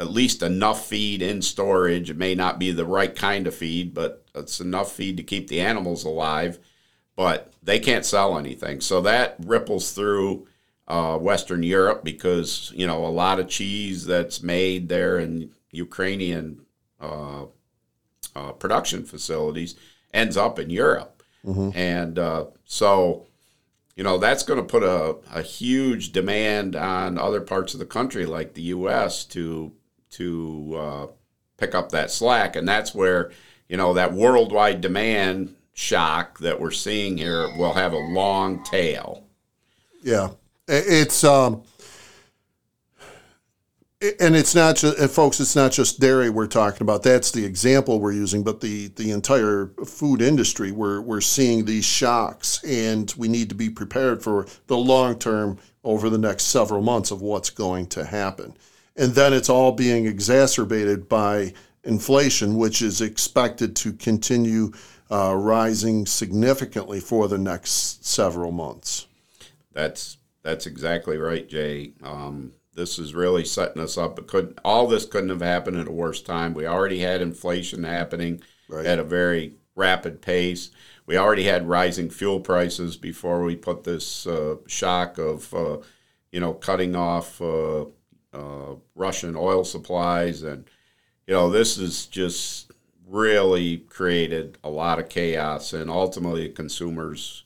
at 0.00 0.10
least 0.10 0.42
enough 0.42 0.86
feed 0.86 1.20
in 1.20 1.42
storage. 1.42 2.08
It 2.08 2.16
may 2.16 2.34
not 2.34 2.58
be 2.58 2.72
the 2.72 2.86
right 2.86 3.14
kind 3.14 3.46
of 3.46 3.54
feed, 3.54 3.92
but 3.92 4.24
it's 4.34 4.58
enough 4.58 4.92
feed 4.92 5.18
to 5.18 5.22
keep 5.22 5.48
the 5.48 5.60
animals 5.60 6.04
alive. 6.04 6.58
But 7.16 7.52
they 7.62 7.78
can't 7.78 8.06
sell 8.06 8.38
anything, 8.38 8.80
so 8.80 9.02
that 9.02 9.36
ripples 9.44 9.92
through 9.92 10.46
uh, 10.88 11.18
Western 11.18 11.62
Europe 11.62 12.02
because 12.02 12.72
you 12.74 12.86
know 12.86 13.04
a 13.04 13.08
lot 13.08 13.38
of 13.38 13.48
cheese 13.48 14.06
that's 14.06 14.42
made 14.42 14.88
there 14.88 15.18
in 15.18 15.50
Ukrainian 15.70 16.62
uh, 16.98 17.44
uh, 18.34 18.52
production 18.52 19.04
facilities 19.04 19.74
ends 20.14 20.38
up 20.38 20.58
in 20.58 20.70
Europe, 20.70 21.22
and 21.74 22.18
uh, 22.18 22.46
so 22.64 23.26
you 23.96 24.04
know 24.04 24.16
that's 24.16 24.44
going 24.44 24.58
to 24.58 24.64
put 24.64 24.82
a, 24.82 25.16
a 25.34 25.42
huge 25.42 26.12
demand 26.12 26.74
on 26.74 27.18
other 27.18 27.42
parts 27.42 27.74
of 27.74 27.80
the 27.80 27.86
country 27.86 28.24
like 28.24 28.54
the 28.54 28.62
U.S. 28.62 29.24
to 29.26 29.72
to 30.10 30.76
uh, 30.76 31.06
pick 31.56 31.74
up 31.74 31.90
that 31.90 32.10
slack, 32.10 32.56
and 32.56 32.68
that's 32.68 32.94
where 32.94 33.30
you 33.68 33.76
know 33.76 33.94
that 33.94 34.12
worldwide 34.12 34.80
demand 34.80 35.54
shock 35.72 36.38
that 36.40 36.60
we're 36.60 36.70
seeing 36.70 37.16
here 37.16 37.48
will 37.56 37.72
have 37.72 37.92
a 37.92 37.98
long 37.98 38.62
tail. 38.64 39.24
Yeah, 40.02 40.30
it's 40.68 41.24
um, 41.24 41.62
and 44.18 44.34
it's 44.34 44.54
not 44.54 44.76
just 44.76 44.98
folks. 45.14 45.40
It's 45.40 45.54
not 45.54 45.72
just 45.72 46.00
dairy 46.00 46.30
we're 46.30 46.46
talking 46.46 46.82
about. 46.82 47.02
That's 47.02 47.30
the 47.30 47.44
example 47.44 48.00
we're 48.00 48.12
using, 48.12 48.42
but 48.42 48.60
the 48.60 48.88
the 48.88 49.10
entire 49.10 49.72
food 49.86 50.22
industry. 50.22 50.72
We're 50.72 51.02
we're 51.02 51.20
seeing 51.20 51.66
these 51.66 51.84
shocks, 51.84 52.64
and 52.64 53.12
we 53.18 53.28
need 53.28 53.50
to 53.50 53.54
be 53.54 53.68
prepared 53.68 54.22
for 54.22 54.46
the 54.68 54.78
long 54.78 55.18
term 55.18 55.58
over 55.84 56.08
the 56.08 56.18
next 56.18 56.44
several 56.44 56.82
months 56.82 57.10
of 57.10 57.20
what's 57.20 57.50
going 57.50 57.86
to 57.88 58.04
happen. 58.04 58.54
And 58.96 59.14
then 59.14 59.32
it's 59.32 59.48
all 59.48 59.72
being 59.72 60.06
exacerbated 60.06 61.08
by 61.08 61.54
inflation, 61.84 62.56
which 62.56 62.82
is 62.82 63.00
expected 63.00 63.74
to 63.76 63.92
continue 63.92 64.72
uh, 65.10 65.34
rising 65.34 66.06
significantly 66.06 67.00
for 67.00 67.28
the 67.28 67.38
next 67.38 68.04
several 68.04 68.52
months. 68.52 69.06
That's 69.72 70.18
that's 70.42 70.66
exactly 70.66 71.16
right, 71.18 71.48
Jay. 71.48 71.92
Um, 72.02 72.52
this 72.74 72.98
is 72.98 73.14
really 73.14 73.44
setting 73.44 73.82
us 73.82 73.98
up. 73.98 74.18
It 74.18 74.26
could 74.26 74.58
all 74.64 74.86
this 74.86 75.04
couldn't 75.04 75.30
have 75.30 75.42
happened 75.42 75.76
at 75.78 75.88
a 75.88 75.92
worse 75.92 76.22
time. 76.22 76.54
We 76.54 76.66
already 76.66 77.00
had 77.00 77.20
inflation 77.20 77.84
happening 77.84 78.42
Right. 78.68 78.86
at 78.86 79.00
a 79.00 79.04
very 79.04 79.54
rapid 79.74 80.22
pace. 80.22 80.70
We 81.06 81.16
already 81.16 81.42
had 81.44 81.68
rising 81.68 82.08
fuel 82.08 82.38
prices 82.40 82.96
before 82.96 83.42
we 83.42 83.56
put 83.56 83.82
this 83.82 84.26
uh, 84.28 84.56
shock 84.68 85.18
of 85.18 85.52
uh, 85.52 85.78
you 86.30 86.38
know 86.40 86.54
cutting 86.54 86.94
off 86.94 87.40
uh, 88.32 88.74
Russian 88.94 89.36
oil 89.36 89.64
supplies, 89.64 90.42
and 90.42 90.64
you 91.26 91.34
know 91.34 91.50
this 91.50 91.76
has 91.76 92.06
just 92.06 92.72
really 93.06 93.78
created 93.78 94.58
a 94.62 94.70
lot 94.70 94.98
of 94.98 95.08
chaos, 95.08 95.72
and 95.72 95.90
ultimately 95.90 96.48
consumers 96.48 97.44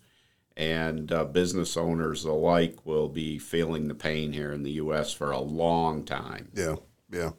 and 0.57 1.11
uh, 1.11 1.25
business 1.25 1.77
owners 1.77 2.25
alike 2.25 2.77
will 2.85 3.09
be 3.09 3.38
feeling 3.38 3.88
the 3.88 3.94
pain 3.94 4.33
here 4.33 4.53
in 4.53 4.62
the 4.62 4.73
U.S. 4.73 5.12
for 5.12 5.33
a 5.33 5.40
long 5.40 6.05
time. 6.05 6.49
Yeah, 6.55 6.77
yeah. 7.11 7.31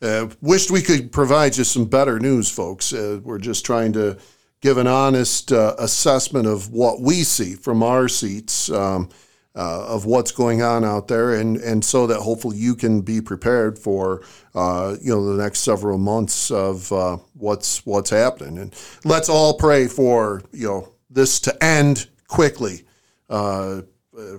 Uh, 0.00 0.28
wished 0.40 0.70
we 0.70 0.82
could 0.82 1.10
provide 1.12 1.56
you 1.56 1.64
some 1.64 1.84
better 1.84 2.18
news, 2.18 2.50
folks. 2.50 2.92
Uh, 2.92 3.20
we're 3.22 3.38
just 3.38 3.64
trying 3.64 3.92
to 3.92 4.16
give 4.60 4.78
an 4.78 4.86
honest 4.86 5.52
uh, 5.52 5.74
assessment 5.78 6.46
of 6.46 6.70
what 6.70 7.00
we 7.00 7.22
see 7.22 7.54
from 7.54 7.82
our 7.82 8.08
seats, 8.08 8.70
um, 8.70 9.08
uh, 9.54 9.86
of 9.88 10.04
what's 10.04 10.30
going 10.30 10.62
on 10.62 10.84
out 10.84 11.08
there, 11.08 11.34
and, 11.34 11.56
and 11.56 11.84
so 11.84 12.06
that 12.06 12.20
hopefully 12.20 12.56
you 12.56 12.74
can 12.76 13.00
be 13.00 13.20
prepared 13.20 13.78
for 13.78 14.22
uh, 14.54 14.96
you 15.00 15.10
know 15.14 15.34
the 15.36 15.42
next 15.42 15.60
several 15.60 15.98
months 15.98 16.50
of 16.50 16.92
uh, 16.92 17.16
what's 17.34 17.84
what's 17.84 18.10
happening. 18.10 18.58
And 18.58 18.74
let's 19.04 19.28
all 19.28 19.54
pray 19.54 19.88
for 19.88 20.42
you 20.52 20.66
know 20.68 20.92
this 21.10 21.40
to 21.40 21.64
end 21.64 22.08
quickly. 22.28 22.84
Uh, 23.28 23.82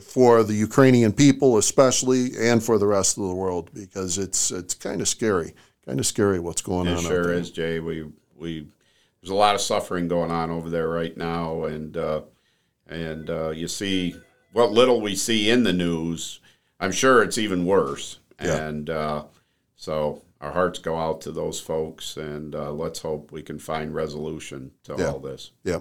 for 0.02 0.44
the 0.44 0.54
Ukrainian 0.54 1.14
people, 1.14 1.58
especially, 1.58 2.32
and 2.38 2.62
for 2.62 2.78
the 2.78 2.86
rest 2.86 3.18
of 3.18 3.24
the 3.30 3.34
world, 3.34 3.70
because 3.74 4.18
it's 4.18 4.52
it's 4.52 4.74
kind 4.74 5.00
of 5.00 5.08
scary, 5.08 5.54
kind 5.86 6.00
of 6.00 6.06
scary 6.06 6.38
what's 6.40 6.62
going 6.62 6.88
It 6.88 6.98
on. 6.98 7.04
sure 7.04 7.32
is, 7.32 7.50
Jay. 7.50 7.80
We 7.80 8.06
we 8.36 8.68
there's 9.22 9.32
a 9.32 9.36
lot 9.36 9.56
of 9.56 9.62
suffering 9.62 10.10
going 10.10 10.32
on 10.32 10.50
over 10.50 10.70
there 10.70 10.90
right 10.90 11.16
now, 11.16 11.64
and 11.64 11.96
uh, 11.96 12.22
and 12.88 13.30
uh, 13.30 13.52
you 13.52 13.70
see 13.70 14.16
what 14.52 14.72
little 14.72 15.02
we 15.02 15.16
see 15.16 15.50
in 15.50 15.64
the 15.64 15.74
news. 15.74 16.40
I'm 16.80 16.92
sure 16.92 17.22
it's 17.24 17.38
even 17.38 17.66
worse, 17.66 18.20
Yeah. 18.42 18.68
and 18.68 18.90
uh, 18.90 19.24
so 19.76 20.22
our 20.42 20.52
hearts 20.54 20.80
go 20.80 20.98
out 20.98 21.20
to 21.22 21.32
those 21.32 21.60
folks, 21.60 22.16
and 22.16 22.56
uh, 22.56 22.72
let's 22.72 23.00
hope 23.00 23.32
we 23.32 23.42
can 23.42 23.60
find 23.60 23.94
resolution 23.94 24.72
to 24.86 24.96
Yeah. 24.98 25.10
all 25.12 25.20
this. 25.20 25.52
Yeah. 25.66 25.80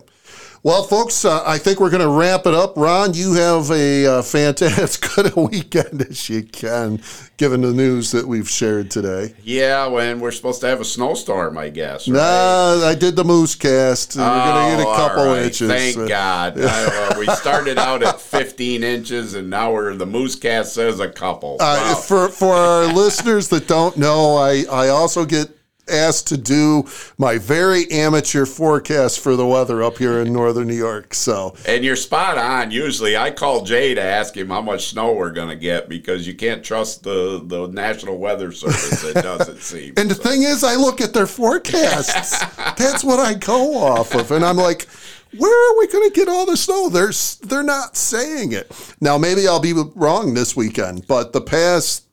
Well, 0.65 0.83
folks, 0.83 1.25
uh, 1.25 1.43
I 1.47 1.59
think 1.59 1.79
we're 1.79 1.91
going 1.91 2.03
to 2.03 2.09
wrap 2.11 2.45
it 2.45 2.55
up. 2.55 2.77
Ron, 2.77 3.15
you 3.15 3.35
have 3.35 3.71
a 3.71 4.07
uh, 4.07 4.23
fantastic, 4.23 5.09
good 5.15 5.35
weekend 5.37 6.03
as 6.03 6.29
you 6.29 6.43
can, 6.43 7.01
given 7.37 7.61
the 7.61 7.73
news 7.73 8.11
that 8.11 8.27
we've 8.27 8.51
shared 8.51 8.91
today. 8.91 9.35
Yeah, 9.45 9.87
when 9.87 10.19
we're 10.19 10.33
supposed 10.33 10.61
to 10.63 10.67
have 10.67 10.81
a 10.81 10.85
snowstorm, 10.85 11.57
I 11.57 11.69
guess. 11.69 12.09
Right? 12.09 12.17
Nah, 12.19 12.85
I 12.85 12.97
did 12.97 13.15
the 13.15 13.25
moose 13.25 13.55
cast. 13.55 14.17
We're 14.17 14.25
going 14.25 14.71
to 14.73 14.77
get 14.79 14.87
a 14.87 14.89
Oh, 14.91 14.97
couple 14.97 15.25
right. 15.27 15.43
inches. 15.45 15.71
Thank 15.71 15.97
God. 16.09 16.61
I, 16.61 16.85
uh, 17.15 17.19
we 17.19 17.27
started 17.27 17.79
out 17.79 18.03
at 18.03 18.21
15 18.21 18.83
inches, 18.83 19.35
and 19.35 19.49
now 19.49 19.73
we're 19.73 19.95
the 19.95 20.05
moose 20.07 20.35
cast 20.35 20.75
says 20.75 20.99
a 20.99 21.09
couple. 21.09 21.59
Uh, 21.61 21.77
Wow. 21.79 21.95
for 21.95 22.29
for 22.29 22.55
our 22.55 22.87
listeners 22.93 23.47
that 23.49 23.69
don't 23.69 23.97
know, 23.97 24.37
I, 24.37 24.48
I 24.71 24.89
also 24.89 25.25
get 25.25 25.51
asked 25.91 26.27
to 26.29 26.37
do 26.37 26.85
my 27.17 27.39
very 27.39 27.91
amateur 27.91 28.45
forecast 28.45 29.21
for 29.21 29.37
the 29.37 29.47
weather 29.47 29.83
up 29.83 29.97
here 29.97 30.21
in 30.21 30.31
northern 30.33 30.69
New 30.69 30.75
York. 30.77 31.15
So 31.15 31.57
and 31.67 31.83
you're 31.83 31.97
spot 31.97 32.37
on. 32.37 32.71
Usually, 32.71 33.17
I 33.17 33.31
call 33.31 33.65
Jay 33.65 33.95
to 33.95 34.03
ask 34.03 34.37
him 34.37 34.49
how 34.49 34.61
much 34.61 34.89
snow 34.89 35.15
we're 35.15 35.31
going 35.33 35.49
to 35.49 35.57
get 35.57 35.89
because 35.89 36.27
you 36.27 36.35
can't 36.35 36.63
trust 36.63 37.05
the, 37.05 37.41
the 37.43 37.69
National 37.69 38.19
Weather 38.19 38.53
Service. 38.53 39.03
It 39.03 39.15
doesn't 39.15 39.59
seem. 39.63 39.95
And 39.97 40.11
the 40.11 40.15
So, 40.15 40.23
thing 40.23 40.43
is, 40.43 40.63
I 40.63 40.75
look 40.75 41.01
at 41.01 41.15
their 41.15 41.27
forecasts. 41.27 42.39
That's 42.77 43.03
what 43.03 43.19
I 43.19 43.33
go 43.35 43.79
off 43.79 44.15
of, 44.15 44.31
and 44.31 44.45
I'm 44.45 44.57
like, 44.59 44.87
where 45.37 45.71
are 45.73 45.79
we 45.79 45.87
going 45.89 46.09
to 46.09 46.15
get 46.15 46.29
all 46.29 46.45
the 46.47 46.57
snow? 46.57 46.89
They're 46.89 47.13
they're 47.49 47.63
not 47.63 47.97
saying 47.97 48.53
it. 48.53 48.71
Now, 49.01 49.17
maybe 49.19 49.49
I'll 49.49 49.61
be 49.61 49.73
wrong 49.95 50.35
this 50.35 50.55
weekend, 50.57 51.07
but 51.07 51.33
the 51.33 51.41
past, 51.41 52.05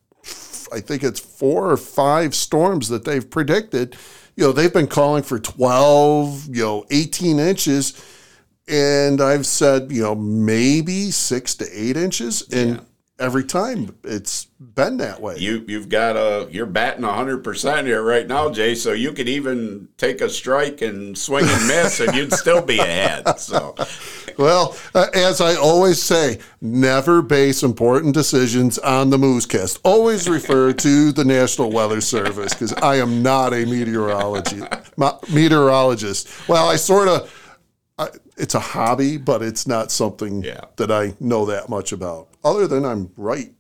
I 0.73 0.80
think 0.80 1.04
it's 1.04 1.19
four 1.19 1.71
or 1.71 1.78
five 1.78 2.36
storms 2.36 2.89
that 2.89 3.06
they've 3.06 3.28
predicted. 3.28 3.95
You 4.36 4.45
know, 4.45 4.51
they've 4.51 4.73
been 4.73 4.88
calling 4.88 5.23
for 5.23 5.39
12, 5.39 6.47
you 6.56 6.63
know, 6.63 6.86
18 6.91 7.39
inches. 7.39 8.04
And 8.67 9.21
I've 9.21 9.45
said, 9.45 9.91
you 9.91 10.01
know, 10.01 10.15
maybe 10.15 11.12
six 11.12 11.56
to 11.56 11.65
eight 11.71 11.97
inches. 11.97 12.41
And 12.51 12.86
every 13.17 13.43
time 13.43 13.95
it's 14.04 14.45
been 14.60 14.97
that 14.97 15.21
way. 15.21 15.38
you 15.38 15.63
you've 15.67 15.88
got 15.89 16.15
a 16.17 16.47
you're 16.51 16.65
batting 16.65 17.06
100 17.06 17.43
percent 17.43 17.88
here 17.88 18.01
right 18.04 18.28
now, 18.28 18.49
Jay. 18.49 18.75
So 18.75 18.91
you 18.93 19.13
could 19.13 19.30
even 19.30 19.88
take 19.97 20.21
a 20.21 20.30
strike 20.30 20.82
and 20.82 21.17
swing 21.17 21.45
and 21.47 21.67
miss, 21.67 21.99
and 21.99 22.15
you'd 22.15 22.34
still 22.34 22.62
be 22.62 22.80
ahead. 22.80 23.39
So 23.39 23.75
Well, 24.38 24.75
uh, 24.93 25.08
as 25.13 25.39
I 25.39 25.56
always 25.56 26.01
say, 26.04 26.39
never 26.60 27.21
base 27.21 27.63
important 27.63 28.13
decisions 28.13 28.78
on 28.80 29.10
the 29.10 29.17
Moosecast. 29.17 29.80
Always 29.86 30.28
refer 30.28 30.73
to 30.73 31.12
the 31.13 31.23
National 31.23 31.71
Weather 31.71 32.01
Service 32.01 32.54
because 32.54 32.73
I 32.73 32.95
am 32.97 33.23
not 33.23 33.54
a 33.54 33.63
meteorology 33.65 34.62
ma- 34.97 35.19
meteorologist. 35.32 36.28
Well, 36.49 36.67
I 36.69 36.75
sort 36.75 37.08
of. 37.08 37.41
It's 38.38 38.54
a 38.56 38.60
hobby, 38.60 39.15
but 39.15 39.41
it's 39.41 39.65
not 39.65 39.89
something 39.89 40.43
Yeah. 40.43 40.60
that 40.75 40.91
I 40.91 41.13
know 41.21 41.45
that 41.45 41.69
much 41.69 41.93
about. 41.93 42.28
Other 42.45 42.67
than 42.67 42.86
I'm 42.86 43.12
right 43.17 43.51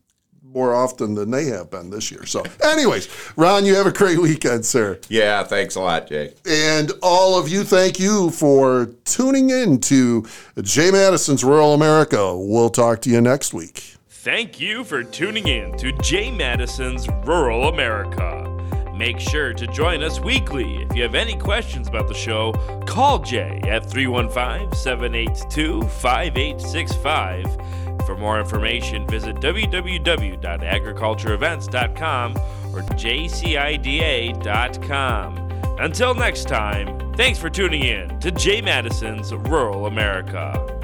more 0.43 0.73
often 0.73 1.15
than 1.15 1.31
they 1.31 1.45
have 1.45 1.69
been 1.69 1.89
this 1.89 2.09
year. 2.09 2.25
So, 2.25 2.43
anyways, 2.63 3.09
Ron, 3.35 3.65
you 3.65 3.75
have 3.75 3.87
a 3.87 3.91
great 3.91 4.19
weekend, 4.19 4.65
sir. 4.65 4.99
yeah, 5.09 5.43
thanks 5.43 5.75
a 5.75 5.81
lot, 5.81 6.07
Jay. 6.07 6.33
And 6.47 6.93
all 7.03 7.37
of 7.37 7.49
you, 7.49 7.65
thank 7.65 7.99
you 7.99 8.29
for 8.29 8.85
tuning 9.03 9.49
in 9.49 9.81
to 9.81 10.25
Jay 10.61 10.91
Matteson's 10.91 11.43
Rural 11.43 11.73
America. 11.73 12.37
We'll 12.37 12.69
talk 12.69 13.01
to 13.01 13.09
you 13.09 13.19
next 13.19 13.53
week. 13.53 13.95
Thank 14.07 14.61
you 14.61 14.85
for 14.85 15.03
tuning 15.03 15.47
in 15.47 15.75
to 15.77 15.91
Jay 15.97 16.31
Matteson's 16.31 17.09
Rural 17.25 17.67
America. 17.67 18.43
Make 18.95 19.19
sure 19.19 19.53
to 19.53 19.67
join 19.67 20.01
us 20.01 20.21
weekly. 20.21 20.83
If 20.83 20.95
you 20.95 21.03
have 21.03 21.15
any 21.15 21.35
questions 21.35 21.89
about 21.89 22.07
the 22.07 22.13
show, 22.13 22.53
call 22.87 23.19
Jay 23.19 23.59
at 23.67 23.89
315 23.89 24.71
782 24.73 25.81
5865. 25.81 27.45
For 28.05 28.17
more 28.17 28.39
information, 28.39 29.07
visit 29.07 29.37
www.agricultureevents.com 29.37 32.31
or 32.73 32.81
jcida.com. 32.81 33.51
Until 35.79 36.13
next 36.13 36.47
time, 36.47 37.13
thanks 37.15 37.39
for 37.39 37.49
tuning 37.49 37.83
in 37.83 38.19
to 38.19 38.29
Jay 38.31 38.61
Matteson's 38.61 39.33
Rural 39.33 39.87
America. 39.87 40.74